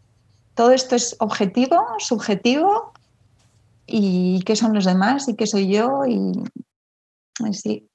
todo 0.56 0.72
esto 0.72 0.96
es 0.96 1.16
objetivo, 1.20 1.86
subjetivo 2.00 2.94
y 3.86 4.42
qué 4.44 4.56
son 4.56 4.74
los 4.74 4.86
demás 4.86 5.28
y 5.28 5.36
qué 5.36 5.46
soy 5.46 5.68
yo 5.68 6.06
y 6.06 6.32
sí, 7.54 7.90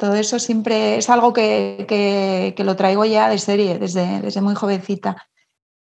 todo 0.00 0.14
eso 0.14 0.38
siempre 0.38 0.96
es 0.96 1.10
algo 1.10 1.32
que, 1.32 2.54
lo 2.58 2.74
traigo 2.74 3.04
ya 3.04 3.28
de 3.28 3.38
serie, 3.38 3.78
desde, 3.78 4.20
desde 4.22 4.40
muy 4.40 4.54
jovencita. 4.54 5.28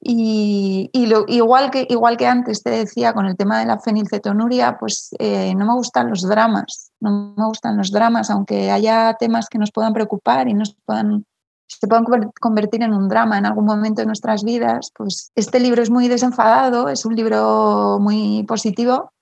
Y, 0.01 0.91
igual, 0.93 1.71
que, 1.71 1.87
igual 1.89 2.17
que 2.17 2.27
antes 2.27 2.63
te 2.63 2.71
decía 2.71 3.13
con 3.13 3.27
el 3.27 3.37
tema 3.37 3.61
de 3.61 3.67
la 3.67 3.79
fenilcetonuria, 3.79 4.79
pues 4.79 5.11
eh, 5.19 5.55
no 5.55 5.67
me 5.67 5.75
gustan 5.75 6.09
los 6.09 6.23
dramas, 6.23 6.93
no 7.01 7.35
me 7.37 7.47
gustan 7.47 7.77
los 7.77 7.91
dramas, 7.91 8.31
aunque 8.31 8.71
haya 8.71 9.17
temas 9.19 9.49
que 9.49 9.59
nos 9.59 9.71
puedan 9.71 9.93
preocupar 9.93 10.49
y 10.49 10.55
nos 10.55 10.77
puedan 10.85 11.27
se 11.69 11.89
puedan 11.89 12.05
convertir 12.41 12.83
en 12.83 12.95
un 12.95 13.09
drama 13.09 13.39
en 13.39 13.47
algún 13.47 13.65
momento 13.65 14.01
de 14.01 14.07
nuestras 14.07 14.45
vidas, 14.45 14.91
pues 14.95 15.33
este 15.35 15.61
libro 15.61 15.83
es 15.83 15.91
muy 15.91 16.09
desenfadado, 16.09 16.89
es 16.89 17.05
un 17.05 17.17
libro 17.17 17.99
muy 18.01 18.45
positivo 18.45 19.13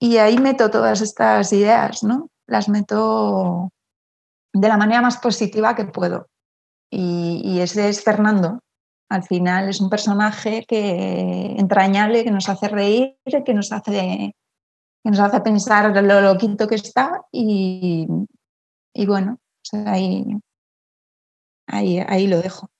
y 0.00 0.18
ahí 0.18 0.38
meto 0.38 0.70
todas 0.70 1.00
estas 1.00 1.52
ideas, 1.52 2.04
¿no? 2.04 2.28
Las 2.46 2.68
meto 2.68 3.70
de 4.52 4.68
la 4.68 4.76
manera 4.76 5.02
más 5.02 5.18
positiva 5.18 5.74
que 5.74 5.84
puedo. 5.84 6.28
Y, 6.90 7.60
ese 7.60 7.88
es 7.88 8.02
Fernando. 8.02 8.60
Al 9.10 9.22
final 9.24 9.68
es 9.68 9.80
un 9.80 9.90
personaje 9.90 10.64
que 10.66 11.54
entrañable, 11.58 12.24
que 12.24 12.30
nos 12.30 12.48
hace 12.48 12.68
reír, 12.68 13.16
que 13.44 13.54
nos 13.54 13.72
hace, 13.72 14.34
que 15.02 15.10
nos 15.10 15.18
hace 15.18 15.40
pensar 15.40 15.94
lo 16.02 16.20
loquito 16.20 16.66
que 16.68 16.76
está 16.76 17.22
y, 17.32 18.06
y 18.94 19.06
bueno, 19.06 19.38
ahí 19.86 20.24
ahí, 21.68 21.98
ahí 22.06 22.26
lo 22.26 22.42
dejo. 22.42 22.70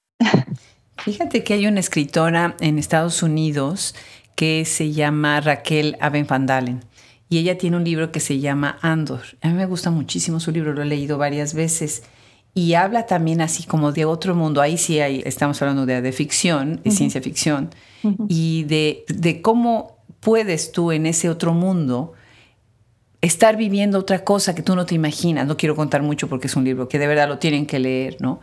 Fíjate 1.05 1.45
que 1.45 1.55
hay 1.55 1.67
una 1.67 1.81
escritora 1.81 2.57
en 2.61 2.79
Estados 2.79 3.23
Unidos 3.23 3.95
que 4.35 4.65
se 4.65 4.93
llama 4.93 5.41
Raquel 5.41 5.97
Aben 6.01 6.27
y 7.31 7.39
ella 7.39 7.59
tiene 7.59 7.77
un 7.77 7.85
libro 7.85 8.11
que 8.11 8.21
se 8.21 8.41
llama 8.41 8.79
Andor. 8.83 9.23
A 9.43 9.49
mí 9.49 9.55
me 9.55 9.67
gusta 9.67 9.91
muchísimo 9.91 10.41
su 10.41 10.51
libro, 10.51 10.73
lo 10.73 10.83
he 10.83 10.87
leído 10.87 11.19
varias 11.19 11.55
veces 11.55 12.03
y 12.55 12.75
habla 12.75 13.07
también 13.07 13.41
así 13.41 13.65
como 13.65 13.93
de 13.93 14.05
otro 14.05 14.35
mundo. 14.35 14.61
Ahí 14.61 14.79
sí 14.79 15.01
hay, 15.01 15.23
estamos 15.25 15.61
hablando 15.63 15.87
de, 15.87 16.01
de 16.01 16.13
ficción, 16.13 16.81
de 16.83 16.91
ciencia 16.91 17.21
ficción 17.21 17.71
y 18.29 18.65
de, 18.65 19.05
de 19.09 19.43
cómo 19.43 19.99
puedes 20.21 20.73
tú 20.73 20.91
en 20.91 21.07
ese 21.07 21.29
otro 21.29 21.53
mundo 21.53 22.15
estar 23.21 23.57
viviendo 23.57 23.99
otra 23.99 24.25
cosa 24.25 24.55
que 24.55 24.63
tú 24.63 24.77
no 24.77 24.87
te 24.87 24.95
imaginas. 24.95 25.47
No 25.47 25.57
quiero 25.57 25.75
contar 25.75 26.03
mucho 26.03 26.29
porque 26.29 26.47
es 26.47 26.57
un 26.57 26.65
libro 26.65 26.89
que 26.89 26.99
de 26.99 27.07
verdad 27.07 27.29
lo 27.29 27.39
tienen 27.39 27.67
que 27.67 27.79
leer, 27.79 28.17
¿no? 28.21 28.41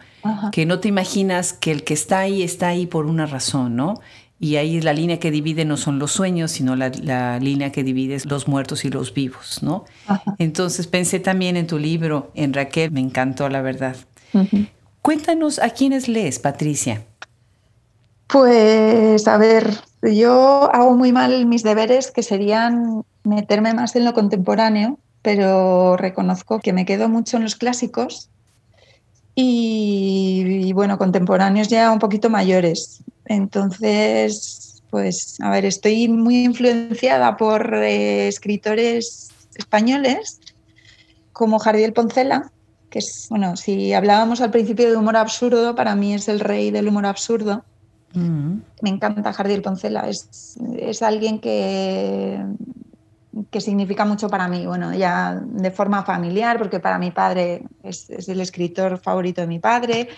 Que 0.51 0.65
no 0.65 0.79
te 0.79 0.87
imaginas 0.87 1.53
que 1.53 1.71
el 1.71 1.83
que 1.83 1.93
está 1.93 2.19
ahí 2.19 2.43
está 2.43 2.67
ahí 2.67 2.85
por 2.85 3.05
una 3.05 3.25
razón, 3.25 3.75
¿no? 3.75 4.01
Y 4.37 4.57
ahí 4.57 4.81
la 4.81 4.91
línea 4.91 5.17
que 5.17 5.31
divide 5.31 5.63
no 5.63 5.77
son 5.77 5.97
los 5.97 6.11
sueños, 6.11 6.51
sino 6.51 6.75
la, 6.75 7.39
línea 7.39 7.71
que 7.71 7.83
divide 7.83 8.15
es 8.15 8.25
los 8.25 8.49
muertos 8.49 8.83
y 8.83 8.89
los 8.89 9.13
vivos, 9.13 9.63
¿no? 9.63 9.85
Entonces 10.39 10.87
pensé 10.87 11.19
también 11.19 11.55
en 11.55 11.67
tu 11.67 11.79
libro, 11.79 12.31
en 12.35 12.53
Raquel, 12.53 12.91
me 12.91 12.99
encantó 12.99 13.47
la 13.47 13.61
verdad. 13.61 13.95
Cuéntanos 15.01 15.59
a 15.59 15.69
quiénes 15.69 16.09
lees, 16.09 16.39
Patricia. 16.39 17.05
Pues 18.27 19.27
a 19.27 19.37
ver, 19.37 19.71
yo 20.01 20.69
hago 20.73 20.95
muy 20.95 21.11
mal 21.11 21.45
mis 21.45 21.63
deberes, 21.63 22.11
que 22.11 22.23
serían 22.23 23.03
meterme 23.23 23.73
más 23.73 23.95
en 23.95 24.05
lo 24.05 24.13
contemporáneo, 24.13 24.97
pero 25.21 25.95
reconozco 25.97 26.59
que 26.59 26.73
me 26.73 26.85
quedo 26.85 27.07
mucho 27.07 27.37
en 27.37 27.43
los 27.43 27.55
clásicos 27.55 28.29
y, 29.35 30.71
bueno, 30.73 30.97
contemporáneos 30.97 31.67
ya 31.67 31.91
un 31.91 31.99
poquito 31.99 32.29
mayores. 32.29 33.03
Entonces, 33.25 34.81
pues 34.89 35.37
a 35.41 35.49
ver, 35.49 35.65
estoy 35.65 36.07
muy 36.07 36.45
influenciada 36.45 37.37
por 37.37 37.75
eh, 37.75 38.27
escritores 38.27 39.29
españoles 39.55 40.39
como 41.33 41.59
Jardiel 41.59 41.93
Poncela, 41.93 42.51
que 42.89 42.99
es, 42.99 43.27
bueno, 43.29 43.57
si 43.57 43.93
hablábamos 43.93 44.41
al 44.41 44.51
principio 44.51 44.89
de 44.89 44.95
humor 44.95 45.17
absurdo, 45.17 45.75
para 45.75 45.95
mí 45.95 46.13
es 46.13 46.27
el 46.27 46.39
rey 46.39 46.71
del 46.71 46.87
humor 46.87 47.05
absurdo 47.05 47.65
me 48.15 48.89
encanta 48.89 49.33
Jardiel 49.33 49.61
Poncela, 49.61 50.07
es, 50.09 50.57
es 50.77 51.01
alguien 51.01 51.39
que, 51.39 52.43
que 53.49 53.61
significa 53.61 54.05
mucho 54.05 54.29
para 54.29 54.47
mí, 54.47 54.65
bueno, 54.65 54.93
ya 54.93 55.41
de 55.43 55.71
forma 55.71 56.03
familiar, 56.03 56.57
porque 56.57 56.79
para 56.79 56.97
mi 56.97 57.11
padre 57.11 57.63
es, 57.83 58.09
el 58.09 58.39
escritor 58.39 58.97
favorito 58.97 59.41
de 59.41 59.47
mi 59.47 59.59
padre. 59.59 60.09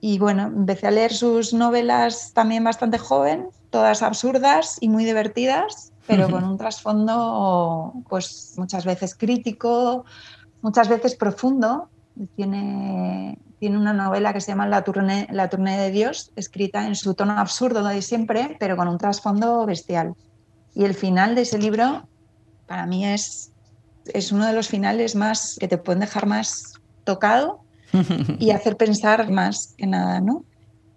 Y 0.00 0.18
bueno, 0.18 0.44
empecé 0.46 0.86
a 0.86 0.90
leer 0.90 1.12
sus 1.12 1.52
novelas 1.52 2.32
también 2.32 2.64
bastante 2.64 2.98
joven, 2.98 3.48
todas 3.70 4.02
absurdas 4.02 4.78
y 4.80 4.88
muy 4.88 5.04
divertidas, 5.04 5.92
pero 6.06 6.28
con 6.28 6.42
un 6.42 6.56
trasfondo 6.56 7.92
pues 8.08 8.54
muchas 8.56 8.84
veces 8.84 9.14
crítico, 9.14 10.04
muchas 10.62 10.88
veces 10.88 11.14
profundo. 11.14 11.88
Tiene, 12.36 13.38
tiene 13.58 13.78
una 13.78 13.92
novela 13.92 14.32
que 14.32 14.40
se 14.40 14.52
llama 14.52 14.66
La 14.66 14.82
Tournée, 14.82 15.26
La 15.30 15.48
de 15.48 15.90
Dios, 15.90 16.32
escrita 16.36 16.86
en 16.86 16.94
su 16.94 17.14
tono 17.14 17.38
absurdo 17.38 17.84
de 17.84 18.02
siempre, 18.02 18.56
pero 18.60 18.76
con 18.76 18.88
un 18.88 18.98
trasfondo 18.98 19.64
bestial. 19.64 20.14
Y 20.74 20.84
el 20.84 20.94
final 20.94 21.34
de 21.34 21.42
ese 21.42 21.58
libro, 21.58 22.08
para 22.66 22.86
mí, 22.86 23.06
es, 23.06 23.52
es 24.12 24.32
uno 24.32 24.46
de 24.46 24.52
los 24.52 24.68
finales 24.68 25.14
más 25.14 25.56
que 25.58 25.68
te 25.68 25.78
pueden 25.78 26.00
dejar 26.00 26.26
más 26.26 26.74
tocado 27.04 27.60
y 28.38 28.50
hacer 28.50 28.76
pensar 28.76 29.30
más 29.30 29.74
que 29.76 29.86
nada, 29.86 30.20
¿no? 30.20 30.44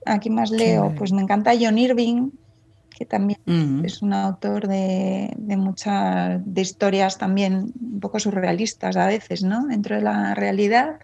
Aquí 0.06 0.30
más 0.30 0.52
leo, 0.52 0.94
pues 0.98 1.14
me 1.14 1.22
encanta 1.22 1.54
John 1.60 1.78
Irving, 1.78 2.32
que 2.98 3.06
también 3.06 3.40
es 3.84 4.02
un 4.02 4.14
autor 4.14 4.68
de, 4.68 5.34
de 5.38 5.58
muchas 5.58 6.40
de 6.46 6.62
historias 6.62 7.18
también 7.18 7.74
un 7.82 8.00
poco 8.00 8.20
surrealistas 8.20 8.96
a 8.96 9.08
veces, 9.08 9.44
¿no? 9.44 9.66
Dentro 9.68 9.96
de 9.96 10.02
la 10.02 10.36
realidad. 10.36 11.00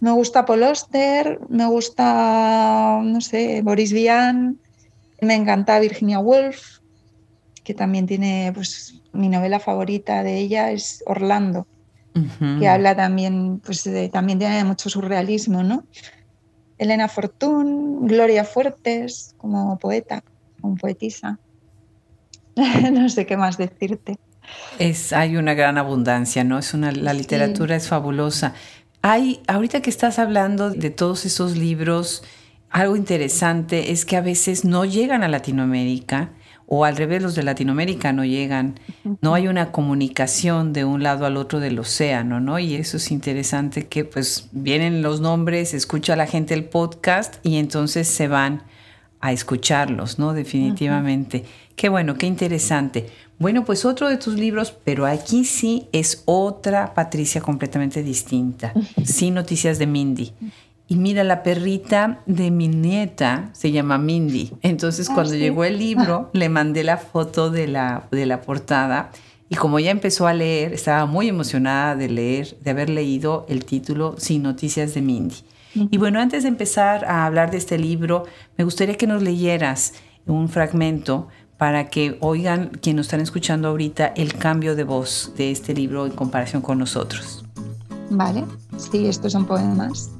Me 0.00 0.12
gusta 0.12 0.44
Paul 0.44 0.62
Oster, 0.62 1.40
me 1.48 1.66
gusta, 1.66 3.00
no 3.02 3.20
sé, 3.20 3.62
Boris 3.62 3.92
Vian, 3.92 4.58
me 5.20 5.34
encanta 5.34 5.80
Virginia 5.80 6.20
Woolf, 6.20 6.78
que 7.64 7.74
también 7.74 8.06
tiene, 8.06 8.52
pues, 8.54 9.00
mi 9.12 9.28
novela 9.28 9.58
favorita 9.58 10.22
de 10.22 10.38
ella 10.38 10.70
es 10.70 11.02
Orlando, 11.06 11.66
que 12.58 12.68
habla 12.68 12.96
también, 12.96 13.60
pues, 13.64 13.84
de, 13.84 14.08
también 14.08 14.38
tiene 14.38 14.64
mucho 14.64 14.88
surrealismo, 14.88 15.62
¿no? 15.62 15.84
Elena 16.78 17.08
Fortún, 17.08 18.06
Gloria 18.06 18.44
Fuertes, 18.44 19.34
como 19.36 19.78
poeta, 19.78 20.22
como 20.60 20.76
poetisa. 20.76 21.38
no 22.92 23.08
sé 23.08 23.26
qué 23.26 23.36
más 23.36 23.58
decirte. 23.58 24.18
Es, 24.78 25.12
hay 25.12 25.36
una 25.36 25.54
gran 25.54 25.78
abundancia, 25.78 26.44
¿no? 26.44 26.58
Es 26.58 26.74
una, 26.74 26.92
la 26.92 27.12
literatura 27.12 27.76
es 27.76 27.88
fabulosa. 27.88 28.54
Hay, 29.02 29.40
ahorita 29.46 29.82
que 29.82 29.90
estás 29.90 30.18
hablando 30.18 30.70
de 30.70 30.90
todos 30.90 31.26
esos 31.26 31.56
libros, 31.56 32.24
algo 32.70 32.96
interesante 32.96 33.92
es 33.92 34.04
que 34.04 34.16
a 34.16 34.20
veces 34.20 34.64
no 34.64 34.84
llegan 34.84 35.22
a 35.22 35.28
Latinoamérica 35.28 36.30
o 36.66 36.84
al 36.84 36.96
revés 36.96 37.22
los 37.22 37.34
de 37.34 37.42
Latinoamérica 37.42 38.12
no 38.12 38.26
llegan, 38.26 38.78
no 39.22 39.32
hay 39.32 39.48
una 39.48 39.72
comunicación 39.72 40.74
de 40.74 40.84
un 40.84 41.02
lado 41.02 41.24
al 41.24 41.38
otro 41.38 41.60
del 41.60 41.78
océano, 41.78 42.40
¿no? 42.40 42.58
Y 42.58 42.74
eso 42.74 42.98
es 42.98 43.10
interesante 43.10 43.86
que 43.86 44.04
pues 44.04 44.48
vienen 44.52 45.00
los 45.00 45.22
nombres, 45.22 45.72
escucha 45.72 46.14
la 46.14 46.26
gente 46.26 46.52
el 46.52 46.64
podcast 46.64 47.36
y 47.42 47.56
entonces 47.56 48.06
se 48.06 48.28
van 48.28 48.64
a 49.20 49.32
escucharlos, 49.32 50.18
¿no? 50.18 50.32
Definitivamente. 50.32 51.44
Qué 51.76 51.88
bueno, 51.88 52.16
qué 52.16 52.26
interesante. 52.26 53.08
Bueno, 53.38 53.64
pues 53.64 53.84
otro 53.84 54.08
de 54.08 54.16
tus 54.16 54.34
libros, 54.34 54.74
pero 54.84 55.06
aquí 55.06 55.44
sí 55.44 55.88
es 55.92 56.22
otra 56.24 56.94
Patricia 56.94 57.40
completamente 57.40 58.02
distinta, 58.02 58.72
sin 59.04 59.34
noticias 59.34 59.78
de 59.78 59.86
Mindy. 59.86 60.32
Y 60.88 60.96
mira, 60.96 61.22
la 61.22 61.42
perrita 61.42 62.20
de 62.26 62.50
mi 62.50 62.66
nieta 62.66 63.50
se 63.52 63.70
llama 63.70 63.98
Mindy. 63.98 64.52
Entonces, 64.62 65.08
ah, 65.10 65.14
cuando 65.14 65.34
llegó 65.34 65.64
el 65.64 65.78
libro, 65.78 66.30
le 66.32 66.48
mandé 66.48 66.82
la 66.82 66.96
foto 66.96 67.50
de 67.50 67.68
la, 67.68 68.08
de 68.10 68.24
la 68.24 68.40
portada. 68.40 69.10
Y 69.50 69.54
como 69.54 69.78
ya 69.78 69.90
empezó 69.90 70.26
a 70.26 70.32
leer, 70.32 70.72
estaba 70.72 71.04
muy 71.06 71.28
emocionada 71.28 71.94
de 71.94 72.08
leer, 72.08 72.56
de 72.60 72.70
haber 72.70 72.88
leído 72.88 73.46
el 73.48 73.64
título 73.66 74.14
Sin 74.18 74.42
noticias 74.42 74.94
de 74.94 75.02
Mindy. 75.02 75.36
Y 75.74 75.98
bueno, 75.98 76.20
antes 76.20 76.42
de 76.42 76.48
empezar 76.48 77.04
a 77.04 77.26
hablar 77.26 77.50
de 77.50 77.58
este 77.58 77.78
libro, 77.78 78.24
me 78.56 78.64
gustaría 78.64 78.96
que 78.96 79.06
nos 79.06 79.22
leyeras 79.22 79.94
un 80.26 80.48
fragmento 80.48 81.28
para 81.56 81.88
que 81.90 82.16
oigan 82.20 82.68
quienes 82.80 82.98
nos 82.98 83.06
están 83.06 83.20
escuchando 83.20 83.68
ahorita 83.68 84.06
el 84.16 84.34
cambio 84.34 84.76
de 84.76 84.84
voz 84.84 85.32
de 85.36 85.50
este 85.50 85.74
libro 85.74 86.06
en 86.06 86.12
comparación 86.12 86.62
con 86.62 86.78
nosotros. 86.78 87.44
Vale, 88.10 88.44
sí, 88.76 89.06
estos 89.06 89.32
son 89.32 89.46
poemas. 89.46 90.10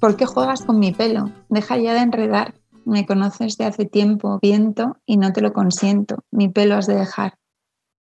¿Por 0.00 0.16
qué 0.16 0.26
juegas 0.26 0.62
con 0.62 0.80
mi 0.80 0.90
pelo? 0.90 1.30
Deja 1.48 1.76
ya 1.76 1.94
de 1.94 2.00
enredar. 2.00 2.54
Me 2.84 3.06
conoces 3.06 3.56
de 3.56 3.64
hace 3.64 3.84
tiempo, 3.84 4.38
viento, 4.40 4.96
y 5.06 5.16
no 5.16 5.32
te 5.32 5.40
lo 5.40 5.52
consiento. 5.52 6.24
Mi 6.30 6.48
pelo 6.48 6.76
has 6.76 6.86
de 6.86 6.94
dejar. 6.94 7.38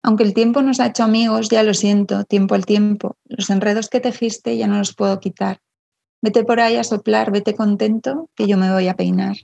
Aunque 0.03 0.23
el 0.23 0.33
tiempo 0.33 0.61
nos 0.61 0.79
ha 0.79 0.87
hecho 0.87 1.03
amigos, 1.03 1.49
ya 1.49 1.63
lo 1.63 1.73
siento, 1.73 2.23
tiempo 2.23 2.55
al 2.55 2.65
tiempo. 2.65 3.17
Los 3.25 3.49
enredos 3.49 3.89
que 3.89 3.99
tejiste 3.99 4.57
ya 4.57 4.67
no 4.67 4.77
los 4.77 4.95
puedo 4.95 5.19
quitar. 5.19 5.59
Vete 6.21 6.43
por 6.43 6.59
ahí 6.59 6.75
a 6.77 6.83
soplar, 6.83 7.31
vete 7.31 7.55
contento, 7.55 8.29
que 8.35 8.47
yo 8.47 8.57
me 8.57 8.71
voy 8.71 8.87
a 8.87 8.95
peinar. 8.95 9.37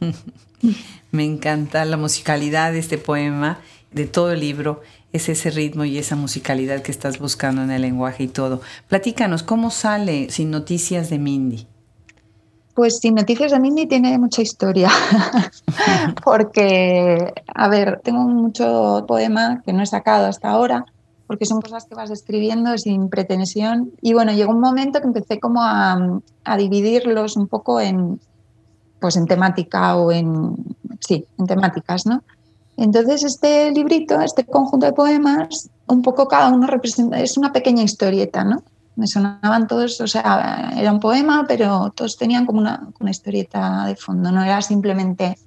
me 1.10 1.24
encanta 1.24 1.84
la 1.84 1.96
musicalidad 1.96 2.72
de 2.72 2.78
este 2.78 2.98
poema, 2.98 3.60
de 3.92 4.06
todo 4.06 4.32
el 4.32 4.40
libro, 4.40 4.82
es 5.12 5.28
ese 5.28 5.50
ritmo 5.50 5.84
y 5.84 5.98
esa 5.98 6.16
musicalidad 6.16 6.82
que 6.82 6.92
estás 6.92 7.18
buscando 7.18 7.62
en 7.62 7.70
el 7.70 7.82
lenguaje 7.82 8.24
y 8.24 8.28
todo. 8.28 8.60
Platícanos, 8.88 9.42
¿cómo 9.42 9.70
sale 9.70 10.30
Sin 10.30 10.50
Noticias 10.50 11.10
de 11.10 11.18
Mindy? 11.18 11.66
Pues 12.74 12.98
Sin 12.98 13.14
Noticias 13.14 13.52
de 13.52 13.60
Mindy 13.60 13.86
tiene 13.86 14.16
mucha 14.18 14.42
historia, 14.42 14.88
porque, 16.24 17.32
a 17.54 17.68
ver, 17.68 18.00
tengo 18.02 18.20
mucho 18.20 19.04
poema 19.08 19.60
que 19.64 19.72
no 19.72 19.82
he 19.82 19.86
sacado 19.86 20.26
hasta 20.26 20.50
ahora, 20.50 20.84
porque 21.26 21.46
son 21.46 21.60
cosas 21.60 21.84
que 21.84 21.94
vas 21.94 22.10
escribiendo 22.10 22.76
sin 22.78 23.08
pretensión. 23.08 23.92
Y 24.00 24.14
bueno, 24.14 24.32
llegó 24.32 24.52
un 24.52 24.60
momento 24.60 25.00
que 25.00 25.06
empecé 25.06 25.38
como 25.38 25.62
a, 25.62 26.20
dividirlos 26.58 27.36
un 27.36 27.46
poco 27.46 27.80
en, 27.80 28.20
pues 29.00 29.16
en 29.16 29.26
temática 29.26 29.96
o 29.96 30.10
en, 30.10 30.56
sí, 31.00 31.26
en 31.38 31.46
temáticas, 31.46 32.06
¿no? 32.06 32.22
Entonces 32.76 33.22
este 33.24 33.70
librito, 33.72 34.20
este 34.20 34.44
conjunto 34.44 34.86
de 34.86 34.92
poemas, 34.92 35.70
un 35.86 36.02
poco 36.02 36.26
cada 36.26 36.48
uno 36.48 36.66
representa, 36.66 37.20
es 37.20 37.36
una 37.36 37.52
pequeña 37.52 37.82
historieta, 37.82 38.42
¿no? 38.42 38.62
Me 38.96 39.06
sonaban 39.06 39.66
todos, 39.66 40.00
o 40.00 40.06
sea, 40.06 40.72
era 40.76 40.92
un 40.92 41.00
poema, 41.00 41.44
pero 41.46 41.90
todos 41.94 42.16
tenían 42.16 42.46
como 42.46 42.60
una, 42.60 42.88
historieta 43.08 43.86
de 43.86 43.96
fondo, 43.96 44.30
no 44.30 44.42
era 44.42 44.60
simplemente, 44.62 45.38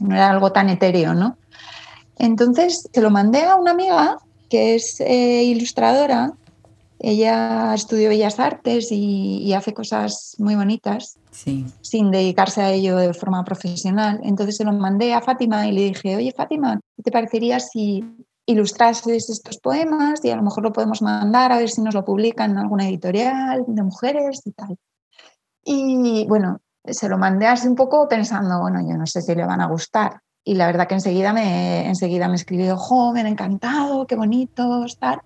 no 0.00 0.14
era 0.14 0.30
algo 0.30 0.52
tan 0.52 0.68
etéreo, 0.68 1.14
¿no? 1.14 1.36
Entonces 2.18 2.88
se 2.92 3.00
lo 3.00 3.10
mandé 3.10 3.44
a 3.44 3.56
una 3.56 3.70
amiga 3.70 4.18
que 4.48 4.74
es 4.74 5.00
eh, 5.00 5.44
ilustradora, 5.44 6.34
ella 7.02 7.72
estudió 7.74 8.10
Bellas 8.10 8.38
Artes 8.38 8.88
y, 8.90 9.54
hace 9.54 9.72
cosas 9.72 10.36
muy 10.38 10.54
bonitas, 10.54 11.18
sin 11.30 12.10
dedicarse 12.10 12.60
a 12.60 12.72
ello 12.72 12.98
de 12.98 13.14
forma 13.14 13.42
profesional. 13.42 14.20
Entonces 14.22 14.58
se 14.58 14.64
lo 14.64 14.72
mandé 14.72 15.14
a 15.14 15.22
Fátima 15.22 15.66
y 15.66 15.72
le 15.72 15.84
dije, 15.84 16.16
oye 16.16 16.34
Fátima, 16.36 16.78
¿qué 16.96 17.02
te 17.02 17.10
parecería 17.10 17.58
si 17.58 18.04
ilustrases 18.46 19.30
estos 19.30 19.58
poemas 19.58 20.24
y 20.24 20.30
a 20.30 20.36
lo 20.36 20.42
mejor 20.42 20.64
lo 20.64 20.72
podemos 20.72 21.02
mandar 21.02 21.52
a 21.52 21.58
ver 21.58 21.70
si 21.70 21.82
nos 21.82 21.94
lo 21.94 22.04
publican 22.04 22.52
en 22.52 22.58
alguna 22.58 22.88
editorial 22.88 23.64
de 23.66 23.82
mujeres 23.82 24.42
y 24.44 24.52
tal. 24.52 24.76
Y 25.64 26.26
bueno, 26.28 26.60
se 26.84 27.08
lo 27.08 27.18
mandé 27.18 27.46
así 27.46 27.68
un 27.68 27.74
poco 27.74 28.08
pensando, 28.08 28.60
bueno, 28.60 28.80
yo 28.80 28.96
no 28.96 29.06
sé 29.06 29.22
si 29.22 29.34
le 29.34 29.44
van 29.44 29.60
a 29.60 29.66
gustar. 29.66 30.20
Y 30.42 30.54
la 30.54 30.66
verdad 30.66 30.88
que 30.88 30.94
enseguida 30.94 31.32
me, 31.32 31.86
enseguida 31.86 32.28
me 32.28 32.36
escribió, 32.36 32.76
joven, 32.76 33.26
encantado, 33.26 34.06
qué 34.06 34.16
bonito 34.16 34.84
estar. 34.84 35.22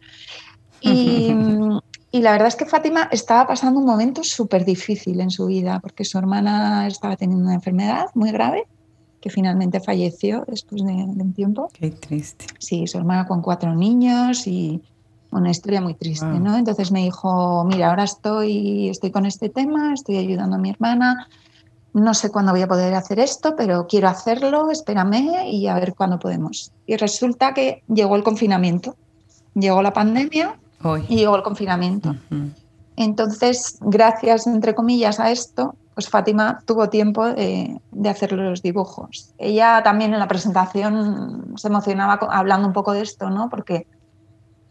Y, 0.80 1.32
y 2.10 2.20
la 2.20 2.32
verdad 2.32 2.48
es 2.48 2.56
que 2.56 2.66
Fátima 2.66 3.08
estaba 3.12 3.46
pasando 3.46 3.78
un 3.78 3.86
momento 3.86 4.24
súper 4.24 4.64
difícil 4.64 5.20
en 5.20 5.30
su 5.30 5.46
vida, 5.46 5.78
porque 5.80 6.04
su 6.04 6.18
hermana 6.18 6.86
estaba 6.88 7.16
teniendo 7.16 7.44
una 7.44 7.54
enfermedad 7.54 8.06
muy 8.14 8.32
grave, 8.32 8.66
que 9.24 9.30
finalmente 9.30 9.80
falleció 9.80 10.44
después 10.46 10.84
de, 10.84 10.92
un 10.92 11.32
tiempo. 11.32 11.70
Qué 11.72 11.90
triste. 11.92 12.44
Sí, 12.58 12.86
su 12.86 12.98
hermana 12.98 13.26
con 13.26 13.40
cuatro 13.40 13.74
niños 13.74 14.46
y 14.46 14.82
una 15.30 15.50
historia 15.50 15.80
muy 15.80 15.94
triste, 15.94 16.26
¿no? 16.26 16.54
Entonces 16.58 16.92
me 16.92 17.04
dijo, 17.04 17.64
mira, 17.64 17.88
ahora 17.88 18.04
estoy, 18.04 18.90
estoy 18.90 19.10
con 19.10 19.24
este 19.24 19.48
tema, 19.48 19.94
estoy 19.94 20.18
ayudando 20.18 20.56
a 20.56 20.58
mi 20.58 20.68
hermana, 20.68 21.26
no 21.94 22.12
sé 22.12 22.30
cuándo 22.30 22.52
voy 22.52 22.60
a 22.60 22.68
poder 22.68 22.92
hacer 22.92 23.18
esto, 23.18 23.54
pero 23.56 23.86
quiero 23.86 24.08
hacerlo, 24.08 24.70
espérame 24.70 25.46
y 25.46 25.68
a 25.68 25.74
ver 25.76 25.94
cuándo 25.94 26.18
podemos. 26.18 26.70
Y 26.86 26.96
resulta 26.96 27.54
que 27.54 27.82
llegó 27.88 28.16
el 28.16 28.24
confinamiento, 28.24 28.94
llegó 29.54 29.80
la 29.80 29.94
pandemia 29.94 30.58
y 31.08 31.16
llegó 31.16 31.36
el 31.36 31.42
confinamiento. 31.42 32.14
Entonces, 32.96 33.78
gracias, 33.80 34.46
entre 34.46 34.74
comillas, 34.74 35.18
a 35.18 35.30
esto, 35.30 35.76
pues 35.94 36.08
Fátima 36.08 36.60
tuvo 36.66 36.88
tiempo 36.88 37.26
de, 37.26 37.80
de, 37.92 38.08
hacer 38.08 38.32
los 38.32 38.62
dibujos. 38.62 39.32
Ella 39.38 39.82
también 39.84 40.12
en 40.12 40.18
la 40.18 40.28
presentación 40.28 41.54
se 41.56 41.68
emocionaba 41.68 42.14
hablando 42.30 42.66
un 42.66 42.72
poco 42.72 42.92
de 42.92 43.02
esto, 43.02 43.30
¿no? 43.30 43.48
Porque 43.48 43.86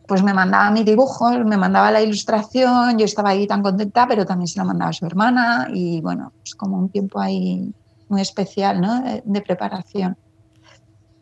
pues 0.07 0.21
me 0.21 0.33
mandaba 0.33 0.69
mi 0.71 0.83
dibujo, 0.83 1.31
me 1.31 1.57
mandaba 1.57 1.91
la 1.91 2.01
ilustración, 2.01 2.97
yo 2.97 3.05
estaba 3.05 3.29
ahí 3.29 3.47
tan 3.47 3.63
contenta, 3.63 4.07
pero 4.07 4.25
también 4.25 4.47
se 4.47 4.59
lo 4.59 4.65
mandaba 4.65 4.91
su 4.91 5.05
hermana 5.05 5.67
y 5.73 6.01
bueno, 6.01 6.33
pues 6.37 6.55
como 6.55 6.77
un 6.77 6.89
tiempo 6.89 7.19
ahí 7.19 7.73
muy 8.09 8.21
especial 8.21 8.81
¿no? 8.81 9.01
de, 9.01 9.41
preparación. 9.41 10.17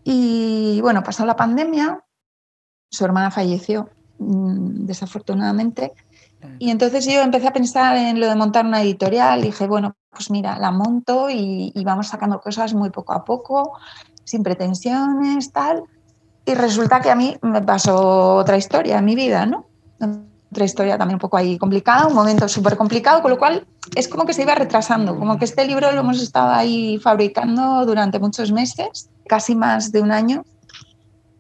Y 0.04 0.80
bueno, 0.82 1.04
pasó 1.04 1.26
la 1.26 1.36
pandemia, 1.36 2.04
su 2.90 3.06
hermana 3.06 3.30
falleció 3.30 3.90
mm, 4.18 4.86
desafortunadamente 4.86 5.94
y 6.60 6.70
entonces 6.70 7.06
yo 7.06 7.22
empecé 7.22 7.48
a 7.48 7.54
pensar 7.54 7.98
en 7.98 8.20
lo 8.20 8.28
de 8.28 8.36
montar 8.36 8.66
una 8.66 8.82
editorial 8.82 9.42
dije, 9.42 9.68
bueno, 9.68 9.96
pues 10.10 10.30
mira, 10.30 10.60
la 10.60 10.72
monto 10.72 11.30
y, 11.30 11.72
y 11.74 11.84
vamos 11.84 12.08
sacando 12.08 12.40
cosas 12.40 12.74
muy 12.74 12.90
poco 12.90 13.14
a 13.14 13.24
poco, 13.24 13.74
sin 14.24 14.44
pretensiones, 14.44 15.52
tal. 15.52 15.84
Y 16.46 16.54
resulta 16.54 17.02
que 17.02 17.12
a 17.12 17.16
mí 17.16 17.38
me 17.42 17.62
pasó 17.62 18.36
otra 18.36 18.58
historia 18.58 18.98
en 18.98 19.06
mi 19.06 19.16
vida, 19.16 19.46
¿no? 19.46 19.66
Otra 20.52 20.66
historia 20.66 20.98
también 20.98 21.16
un 21.16 21.20
poco 21.20 21.38
ahí 21.38 21.58
complicada, 21.58 22.08
un 22.08 22.14
momento 22.14 22.48
súper 22.48 22.76
complicado, 22.76 23.22
con 23.22 23.32
lo 23.32 23.38
cual 23.38 23.66
es 23.96 24.08
como 24.08 24.26
que 24.26 24.34
se 24.34 24.42
iba 24.42 24.54
retrasando, 24.54 25.18
como 25.18 25.38
que 25.38 25.46
este 25.46 25.66
libro 25.66 25.92
lo 25.92 26.02
hemos 26.02 26.22
estado 26.22 26.52
ahí 26.52 27.00
fabricando 27.00 27.86
durante 27.86 28.20
muchos 28.20 28.52
meses, 28.52 29.10
casi 29.28 29.56
más 29.56 29.92
de 29.92 30.02
un 30.02 30.12
año, 30.12 30.44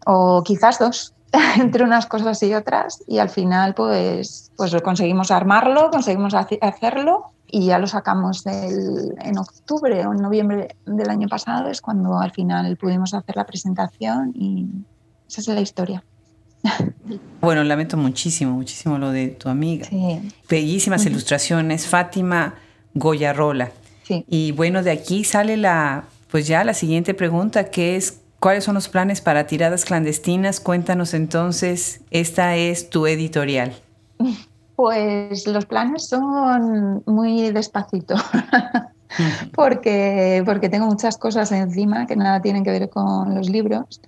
o 0.06 0.44
quizás 0.44 0.80
dos, 0.80 1.14
entre 1.58 1.84
unas 1.84 2.06
cosas 2.06 2.42
y 2.44 2.54
otras, 2.54 3.04
y 3.08 3.20
al 3.20 3.30
final 3.30 3.74
pues, 3.74 4.52
pues 4.58 4.76
conseguimos 4.82 5.32
armarlo, 5.32 5.90
conseguimos 5.92 6.34
hacerlo 6.34 7.32
y 7.48 7.68
ya 7.68 7.80
lo 7.80 7.88
sacamos 7.88 8.44
en 8.46 9.38
octubre 9.38 10.06
o 10.06 10.14
en 10.14 10.22
noviembre 10.22 10.76
del 10.86 11.10
año 11.10 11.28
pasado, 11.28 11.70
es 11.70 11.82
cuando 11.82 12.20
al 12.20 12.32
final 12.32 12.78
pudimos 12.78 13.14
hacer 13.14 13.36
la 13.36 13.46
presentación 13.46 14.32
y 14.34 14.68
esa 15.28 15.42
es 15.42 15.48
la 15.48 15.62
historia. 15.62 16.04
Bueno, 17.42 17.64
lamento 17.64 17.98
muchísimo, 17.98 18.54
muchísimo 18.54 19.00
lo 19.00 19.12
de 19.12 19.30
tu 19.30 19.50
amiga. 19.50 19.88
Bellísimas 20.48 21.06
ilustraciones, 21.08 21.88
Fátima 21.88 22.54
Goyarola. 22.94 23.72
Sí. 24.04 24.24
Y 24.30 24.52
bueno, 24.52 24.84
de 24.84 24.92
aquí 24.92 25.24
sale 25.24 25.58
la, 25.58 26.06
pues 26.30 26.48
ya 26.48 26.64
la 26.64 26.76
siguiente 26.76 27.16
pregunta, 27.16 27.66
que 27.66 27.96
es, 27.96 28.21
¿cuáles 28.42 28.66
son 28.66 28.76
los 28.76 28.90
planes 28.90 29.22
para 29.22 29.48
tiradas 29.48 29.86
clandestinas? 29.86 30.60
Cuéntanos 30.60 31.14
entonces, 31.14 32.02
esta 32.10 32.58
es 32.58 32.90
tu 32.90 33.08
editorial. 33.08 33.74
Pues 34.76 35.48
los 35.48 35.66
planes 35.66 36.08
son 36.08 37.04
muy 37.06 37.52
despacito, 37.52 38.16
porque, 39.56 40.42
porque 40.44 40.70
tengo 40.70 40.88
muchas 40.88 41.18
cosas 41.18 41.52
encima 41.52 42.08
que 42.08 42.16
nada 42.16 42.42
tienen 42.42 42.64
que 42.64 42.72
ver 42.72 42.90
con 42.90 43.36
los 43.36 43.50
libros. 43.50 44.02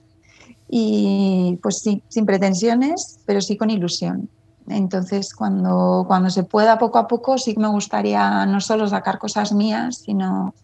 Y 0.67 1.60
pues 1.62 1.80
sí, 1.80 2.02
sin 2.10 2.26
pretensiones, 2.26 3.19
pero 3.26 3.39
sí 3.39 3.56
con 3.56 3.69
ilusión. 3.69 4.30
Entonces, 4.67 5.36
cuando, 5.36 6.06
cuando 6.08 6.32
se 6.32 6.43
pueda 6.43 6.80
poco 6.80 6.98
a 6.98 7.08
poco, 7.08 7.38
sí 7.38 7.54
que 7.54 7.60
me 7.60 7.67
gustaría 7.67 8.46
no 8.48 8.60
solo 8.60 8.88
sacar 8.88 9.19
cosas 9.19 9.52
mías, 9.52 9.98
sino 9.98 10.56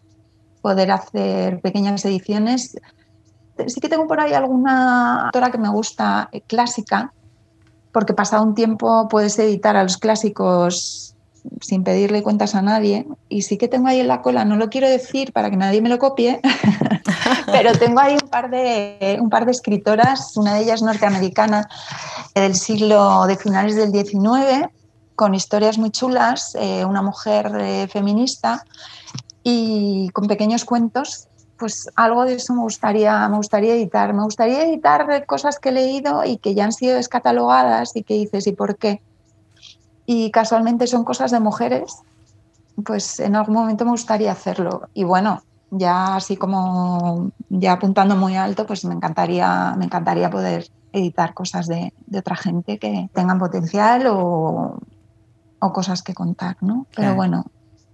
poder 0.62 0.90
hacer 0.90 1.62
pequeñas 1.62 2.04
ediciones. 2.06 2.76
Sí 3.68 3.80
que 3.82 3.90
tengo 3.90 4.08
por 4.08 4.20
ahí 4.20 4.34
alguna 4.34 5.26
autora 5.26 5.52
que 5.52 5.58
me 5.58 5.70
gusta, 5.70 6.30
eh, 6.32 6.42
clásica, 6.42 7.14
porque 7.92 8.14
pasado 8.14 8.44
un 8.44 8.56
tiempo 8.56 9.08
puedes 9.10 9.38
editar 9.40 9.76
a 9.76 9.84
los 9.84 9.98
clásicos 9.98 11.16
sin 11.62 11.84
pedirle 11.84 12.24
cuentas 12.24 12.56
a 12.56 12.62
nadie. 12.62 13.08
Y 13.28 13.44
sí 13.44 13.58
que 13.58 13.68
tengo 13.68 13.88
ahí 13.88 14.00
en 14.00 14.08
la 14.08 14.22
cola, 14.22 14.46
no 14.46 14.56
lo 14.56 14.70
quiero 14.70 14.90
decir 14.90 15.34
para 15.34 15.50
que 15.50 15.58
nadie 15.58 15.82
me 15.82 15.90
lo 15.90 16.00
copie, 16.00 16.40
pero 17.48 17.72
tengo 17.74 18.00
ahí 18.00 18.14
un 18.22 18.30
par, 18.30 18.50
de, 18.50 19.18
un 19.20 19.30
par 19.30 19.46
de 19.46 19.52
escritoras, 19.52 20.36
una 20.38 20.56
de 20.56 20.62
ellas 20.62 20.82
norteamericana 20.82 21.68
del 22.36 22.56
siglo 22.56 23.26
de 23.26 23.38
finales 23.38 23.76
del 23.76 23.92
XIX, 23.92 24.70
con 25.16 25.36
historias 25.36 25.78
muy 25.78 25.92
chulas, 25.92 26.56
eh, 26.56 26.86
una 26.86 27.02
mujer 27.02 27.52
eh, 27.60 27.88
feminista 27.92 28.64
y 29.44 30.10
con 30.10 30.28
pequeños 30.28 30.66
cuentos 30.66 31.29
pues 31.60 31.90
algo 31.96 32.26
de 32.26 32.36
eso 32.36 32.54
me 32.54 32.62
gustaría, 32.62 33.28
me 33.28 33.38
gustaría 33.38 33.76
editar. 33.76 34.14
Me 34.14 34.24
gustaría 34.24 34.64
editar 34.64 35.26
cosas 35.26 35.60
que 35.60 35.70
he 35.70 35.74
leído 35.74 36.24
y 36.24 36.38
que 36.38 36.56
ya 36.56 36.64
han 36.64 36.72
sido 36.72 36.96
descatalogadas 36.96 37.96
y 37.96 38.04
que 38.04 38.16
dices, 38.16 38.48
¿y 38.48 38.54
por 38.54 38.78
qué? 38.78 39.02
Y 40.06 40.32
casualmente 40.32 40.88
son 40.88 41.04
cosas 41.04 41.32
de 41.32 41.40
mujeres, 41.40 41.98
pues 42.84 43.20
en 43.20 43.36
algún 43.36 43.56
momento 43.56 43.86
me 43.86 43.92
gustaría 43.92 44.32
hacerlo. 44.32 44.88
Y 44.94 45.04
bueno, 45.04 45.44
ya 45.70 46.16
así 46.16 46.38
como 46.38 47.32
ya 47.50 47.74
apuntando 47.74 48.16
muy 48.16 48.36
alto, 48.36 48.66
pues 48.66 48.86
me 48.86 48.96
encantaría, 48.96 49.76
me 49.78 49.86
encantaría 49.86 50.30
poder 50.30 50.68
editar 50.94 51.34
cosas 51.34 51.68
de, 51.68 51.94
otra 52.18 52.36
gente 52.36 52.80
que 52.80 53.10
tengan 53.14 53.38
potencial 53.38 54.08
o, 54.08 54.80
o 55.60 55.74
cosas 55.74 56.02
que 56.02 56.16
contar, 56.16 56.58
¿no? 56.62 56.88
Pero 56.96 57.14
bueno, 57.14 57.46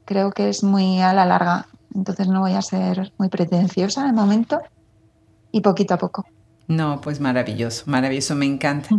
creo 0.06 0.32
que 0.32 0.48
es 0.50 0.64
muy 0.64 1.02
a 1.02 1.12
la 1.12 1.26
larga 1.26 1.68
entonces 1.96 2.28
no 2.28 2.42
voy 2.42 2.54
a 2.54 2.62
ser 2.62 3.12
muy 3.18 3.30
pretenciosa 3.30 4.06
de 4.06 4.14
momento 4.14 4.60
y 5.52 5.62
poquito 5.62 5.94
a 5.94 5.98
poco. 5.98 6.26
No, 6.68 7.00
pues 7.02 7.20
maravilloso, 7.20 7.84
maravilloso, 7.86 8.36
me 8.36 8.46
encanta. 8.46 8.90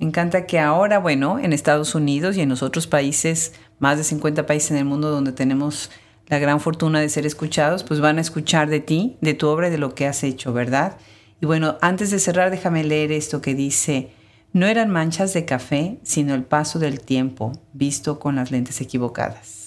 Me 0.00 0.06
encanta 0.06 0.46
que 0.46 0.58
ahora, 0.58 0.98
bueno, 0.98 1.38
en 1.38 1.52
Estados 1.52 1.94
Unidos 1.94 2.36
y 2.36 2.40
en 2.40 2.48
los 2.48 2.62
otros 2.62 2.86
países, 2.86 3.54
más 3.78 3.98
de 3.98 4.04
50 4.04 4.44
países 4.46 4.72
en 4.72 4.78
el 4.78 4.84
mundo 4.84 5.10
donde 5.10 5.32
tenemos 5.32 5.90
la 6.26 6.38
gran 6.38 6.60
fortuna 6.60 7.00
de 7.00 7.08
ser 7.08 7.24
escuchados, 7.24 7.84
pues 7.84 8.00
van 8.00 8.18
a 8.18 8.20
escuchar 8.20 8.68
de 8.68 8.80
ti, 8.80 9.16
de 9.20 9.34
tu 9.34 9.46
obra 9.48 9.68
y 9.68 9.70
de 9.70 9.78
lo 9.78 9.94
que 9.94 10.06
has 10.06 10.24
hecho, 10.24 10.52
¿verdad? 10.52 10.96
Y 11.40 11.46
bueno, 11.46 11.76
antes 11.80 12.10
de 12.10 12.18
cerrar, 12.18 12.50
déjame 12.50 12.84
leer 12.84 13.12
esto 13.12 13.40
que 13.40 13.54
dice, 13.54 14.12
no 14.52 14.66
eran 14.66 14.90
manchas 14.90 15.32
de 15.32 15.44
café, 15.44 15.98
sino 16.02 16.34
el 16.34 16.44
paso 16.44 16.78
del 16.78 17.00
tiempo, 17.00 17.52
visto 17.72 18.18
con 18.18 18.36
las 18.36 18.50
lentes 18.50 18.80
equivocadas. 18.80 19.61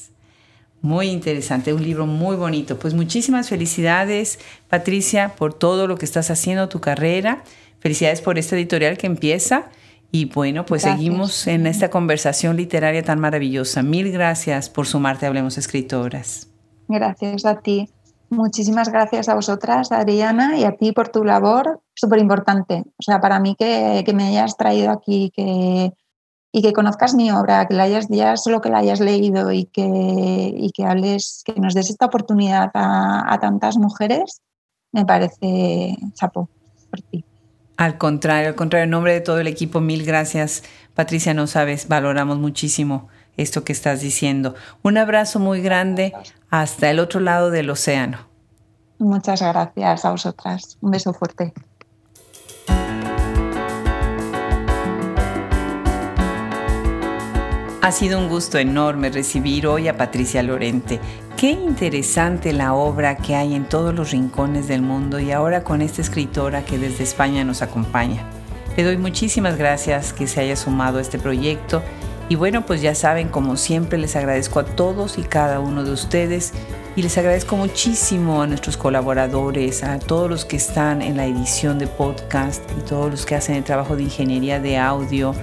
Muy 0.85 1.07
interesante, 1.07 1.73
un 1.73 1.81
libro 1.81 2.05
muy 2.05 2.35
bonito. 2.35 2.77
Pues 2.77 2.93
muchísimas 2.93 3.49
felicidades, 3.49 4.37
Patricia, 4.69 5.33
por 5.35 5.55
todo 5.55 5.87
lo 5.87 5.97
que 5.97 6.05
estás 6.05 6.29
haciendo, 6.29 6.69
tu 6.69 6.79
carrera. 6.79 7.43
Felicidades 7.79 8.21
por 8.21 8.37
esta 8.37 8.55
editorial 8.55 8.95
que 8.95 9.07
empieza. 9.07 9.65
Y 10.11 10.25
bueno, 10.25 10.63
pues 10.67 10.83
seguimos 10.83 11.47
en 11.47 11.65
esta 11.65 11.89
conversación 11.89 12.55
literaria 12.55 13.01
tan 13.01 13.19
maravillosa. 13.19 13.81
Mil 13.81 14.11
gracias 14.11 14.69
por 14.69 14.85
sumarte 14.85 15.25
a 15.25 15.29
Hablemos 15.29 15.57
Escritoras. 15.57 16.51
Gracias 16.87 17.47
a 17.47 17.59
ti. 17.61 17.89
Muchísimas 18.29 18.89
gracias 18.89 19.27
a 19.27 19.33
vosotras, 19.33 19.91
Adriana, 19.91 20.55
y 20.55 20.65
a 20.65 20.73
ti 20.73 20.91
por 20.91 21.07
tu 21.09 21.23
labor. 21.23 21.81
Súper 21.95 22.19
importante. 22.19 22.83
O 22.99 23.01
sea, 23.01 23.19
para 23.19 23.39
mí 23.39 23.55
que, 23.57 24.03
que 24.05 24.13
me 24.13 24.27
hayas 24.27 24.55
traído 24.55 24.91
aquí, 24.91 25.31
que 25.35 25.93
y 26.55 26.61
que 26.61 26.71
conozcas 26.71 27.13
mi 27.15 27.29
obra, 27.31 27.67
que 27.67 27.73
la 27.73 27.83
hayas 27.83 28.07
ya 28.07 28.37
solo 28.37 28.61
que 28.61 28.69
la 28.69 28.77
hayas 28.77 29.01
leído 29.01 29.51
y 29.51 29.65
que, 29.65 29.83
y 29.85 30.71
que 30.71 30.85
hables, 30.85 31.41
que 31.43 31.59
nos 31.59 31.73
des 31.73 31.89
esta 31.89 32.05
oportunidad 32.05 32.71
a, 32.73 33.37
tantas 33.41 33.75
mujeres, 33.75 34.41
me 34.93 35.05
parece 35.05 35.97
chapo 36.13 36.47
por 36.89 37.01
ti. 37.01 37.25
Al 37.75 37.97
contrario, 37.97 38.47
al 38.47 38.55
contrario, 38.55 38.85
en 38.85 38.91
nombre 38.91 39.11
de 39.11 39.19
todo 39.19 39.41
el 39.41 39.47
equipo, 39.47 39.81
mil 39.81 40.05
gracias. 40.05 40.63
Patricia, 40.93 41.33
no 41.33 41.45
sabes, 41.45 41.89
valoramos 41.89 42.37
muchísimo 42.37 43.09
esto 43.35 43.65
que 43.65 43.73
estás 43.73 43.99
diciendo. 43.99 44.55
Un 44.81 44.97
abrazo 44.97 45.39
muy 45.39 45.59
grande 45.59 46.13
hasta 46.49 46.89
el 46.89 46.99
otro 46.99 47.19
lado 47.19 47.51
del 47.51 47.69
océano. 47.69 48.19
Muchas 48.97 49.41
gracias 49.41 50.05
a 50.05 50.11
vosotras. 50.11 50.77
Un 50.79 50.91
beso 50.91 51.11
fuerte. 51.11 51.51
Ha 57.85 57.91
sido 57.91 58.17
un 58.17 58.29
gusto 58.29 58.57
enorme 58.57 59.11
recibir 59.11 59.67
hoy 59.67 59.87
a 59.87 59.95
Patricia 59.95 60.41
Lorente. 60.41 60.99
Qué 61.37 61.51
interesante 61.51 62.51
la 62.51 62.73
obra 62.73 63.15
que 63.15 63.35
hay 63.35 63.53
en 63.53 63.69
todos 63.69 63.93
los 63.93 64.09
rincones 64.09 64.67
del 64.67 64.81
mundo 64.81 65.19
y 65.19 65.29
ahora 65.29 65.63
con 65.63 65.83
esta 65.83 66.01
escritora 66.01 66.65
que 66.65 66.79
desde 66.79 67.03
España 67.03 67.43
nos 67.43 67.61
acompaña. 67.61 68.23
Le 68.75 68.81
doy 68.81 68.97
muchísimas 68.97 69.55
gracias 69.59 70.13
que 70.13 70.25
se 70.25 70.41
haya 70.41 70.55
sumado 70.55 70.97
a 70.97 71.01
este 71.01 71.19
proyecto 71.19 71.83
y 72.27 72.33
bueno, 72.33 72.65
pues 72.65 72.81
ya 72.81 72.95
saben, 72.95 73.27
como 73.27 73.55
siempre 73.55 73.99
les 73.99 74.15
agradezco 74.15 74.61
a 74.61 74.65
todos 74.65 75.19
y 75.19 75.21
cada 75.21 75.59
uno 75.59 75.83
de 75.83 75.91
ustedes 75.91 76.53
y 76.95 77.03
les 77.03 77.15
agradezco 77.19 77.55
muchísimo 77.55 78.41
a 78.41 78.47
nuestros 78.47 78.77
colaboradores, 78.77 79.83
a 79.83 79.99
todos 79.99 80.27
los 80.27 80.43
que 80.43 80.55
están 80.55 81.03
en 81.03 81.17
la 81.17 81.27
edición 81.27 81.77
de 81.77 81.85
podcast 81.85 82.63
y 82.79 82.81
todos 82.81 83.11
los 83.11 83.27
que 83.27 83.35
hacen 83.35 83.57
el 83.57 83.63
trabajo 83.63 83.95
de 83.95 84.01
ingeniería 84.01 84.59
de 84.59 84.79
audio 84.79 85.35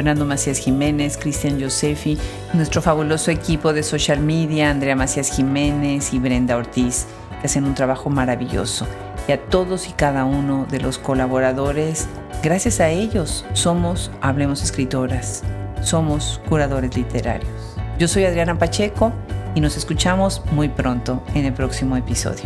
Fernando 0.00 0.24
Macías 0.24 0.56
Jiménez, 0.56 1.18
Cristian 1.18 1.60
Josefi, 1.60 2.16
nuestro 2.54 2.80
fabuloso 2.80 3.30
equipo 3.30 3.74
de 3.74 3.82
social 3.82 4.18
media, 4.18 4.70
Andrea 4.70 4.96
Macías 4.96 5.30
Jiménez 5.30 6.14
y 6.14 6.18
Brenda 6.18 6.56
Ortiz, 6.56 7.06
que 7.38 7.46
hacen 7.46 7.64
un 7.64 7.74
trabajo 7.74 8.08
maravilloso. 8.08 8.86
Y 9.28 9.32
a 9.32 9.44
todos 9.48 9.90
y 9.90 9.92
cada 9.92 10.24
uno 10.24 10.66
de 10.70 10.80
los 10.80 10.96
colaboradores, 10.96 12.08
gracias 12.42 12.80
a 12.80 12.88
ellos 12.88 13.44
somos 13.52 14.10
Hablemos 14.22 14.62
Escritoras, 14.62 15.42
somos 15.82 16.40
curadores 16.48 16.96
literarios. 16.96 17.76
Yo 17.98 18.08
soy 18.08 18.24
Adriana 18.24 18.58
Pacheco 18.58 19.12
y 19.54 19.60
nos 19.60 19.76
escuchamos 19.76 20.42
muy 20.50 20.70
pronto 20.70 21.22
en 21.34 21.44
el 21.44 21.52
próximo 21.52 21.94
episodio. 21.98 22.44